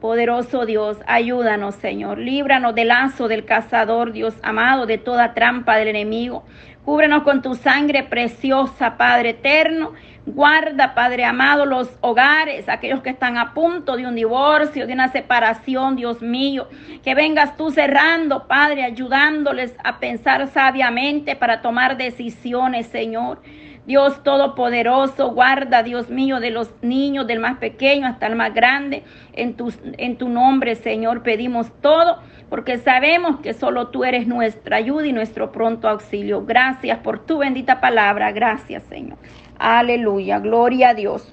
Poderoso 0.00 0.64
Dios, 0.64 0.96
ayúdanos, 1.06 1.74
Señor. 1.74 2.18
Líbranos 2.18 2.74
del 2.74 2.88
lazo 2.88 3.28
del 3.28 3.44
cazador, 3.44 4.12
Dios 4.12 4.34
amado, 4.42 4.86
de 4.86 4.96
toda 4.96 5.34
trampa 5.34 5.76
del 5.76 5.88
enemigo. 5.88 6.44
Cúbrenos 6.84 7.22
con 7.22 7.42
tu 7.42 7.54
sangre 7.54 8.02
preciosa, 8.04 8.96
Padre 8.96 9.30
eterno. 9.30 9.92
Guarda, 10.34 10.94
Padre 10.94 11.24
amado, 11.24 11.66
los 11.66 11.90
hogares, 12.00 12.68
aquellos 12.68 13.02
que 13.02 13.10
están 13.10 13.36
a 13.36 13.52
punto 13.52 13.96
de 13.96 14.06
un 14.06 14.14
divorcio, 14.14 14.86
de 14.86 14.92
una 14.92 15.08
separación, 15.08 15.96
Dios 15.96 16.22
mío. 16.22 16.68
Que 17.02 17.14
vengas 17.14 17.56
tú 17.56 17.70
cerrando, 17.70 18.46
Padre, 18.46 18.84
ayudándoles 18.84 19.74
a 19.82 19.98
pensar 19.98 20.46
sabiamente 20.48 21.36
para 21.36 21.62
tomar 21.62 21.96
decisiones, 21.96 22.86
Señor. 22.86 23.40
Dios 23.86 24.22
Todopoderoso, 24.22 25.32
guarda, 25.32 25.82
Dios 25.82 26.10
mío, 26.10 26.38
de 26.38 26.50
los 26.50 26.70
niños, 26.80 27.26
del 27.26 27.40
más 27.40 27.58
pequeño 27.58 28.06
hasta 28.06 28.28
el 28.28 28.36
más 28.36 28.54
grande. 28.54 29.02
En 29.32 29.54
tu, 29.54 29.72
en 29.98 30.16
tu 30.16 30.28
nombre, 30.28 30.76
Señor, 30.76 31.22
pedimos 31.22 31.72
todo, 31.80 32.18
porque 32.48 32.78
sabemos 32.78 33.40
que 33.40 33.52
solo 33.52 33.88
tú 33.88 34.04
eres 34.04 34.28
nuestra 34.28 34.76
ayuda 34.76 35.06
y 35.06 35.12
nuestro 35.12 35.50
pronto 35.50 35.88
auxilio. 35.88 36.44
Gracias 36.44 36.98
por 36.98 37.26
tu 37.26 37.38
bendita 37.38 37.80
palabra. 37.80 38.30
Gracias, 38.30 38.84
Señor. 38.84 39.18
Aleluya. 39.60 40.40
Gloria 40.40 40.90
a 40.90 40.94
Dios. 40.94 41.22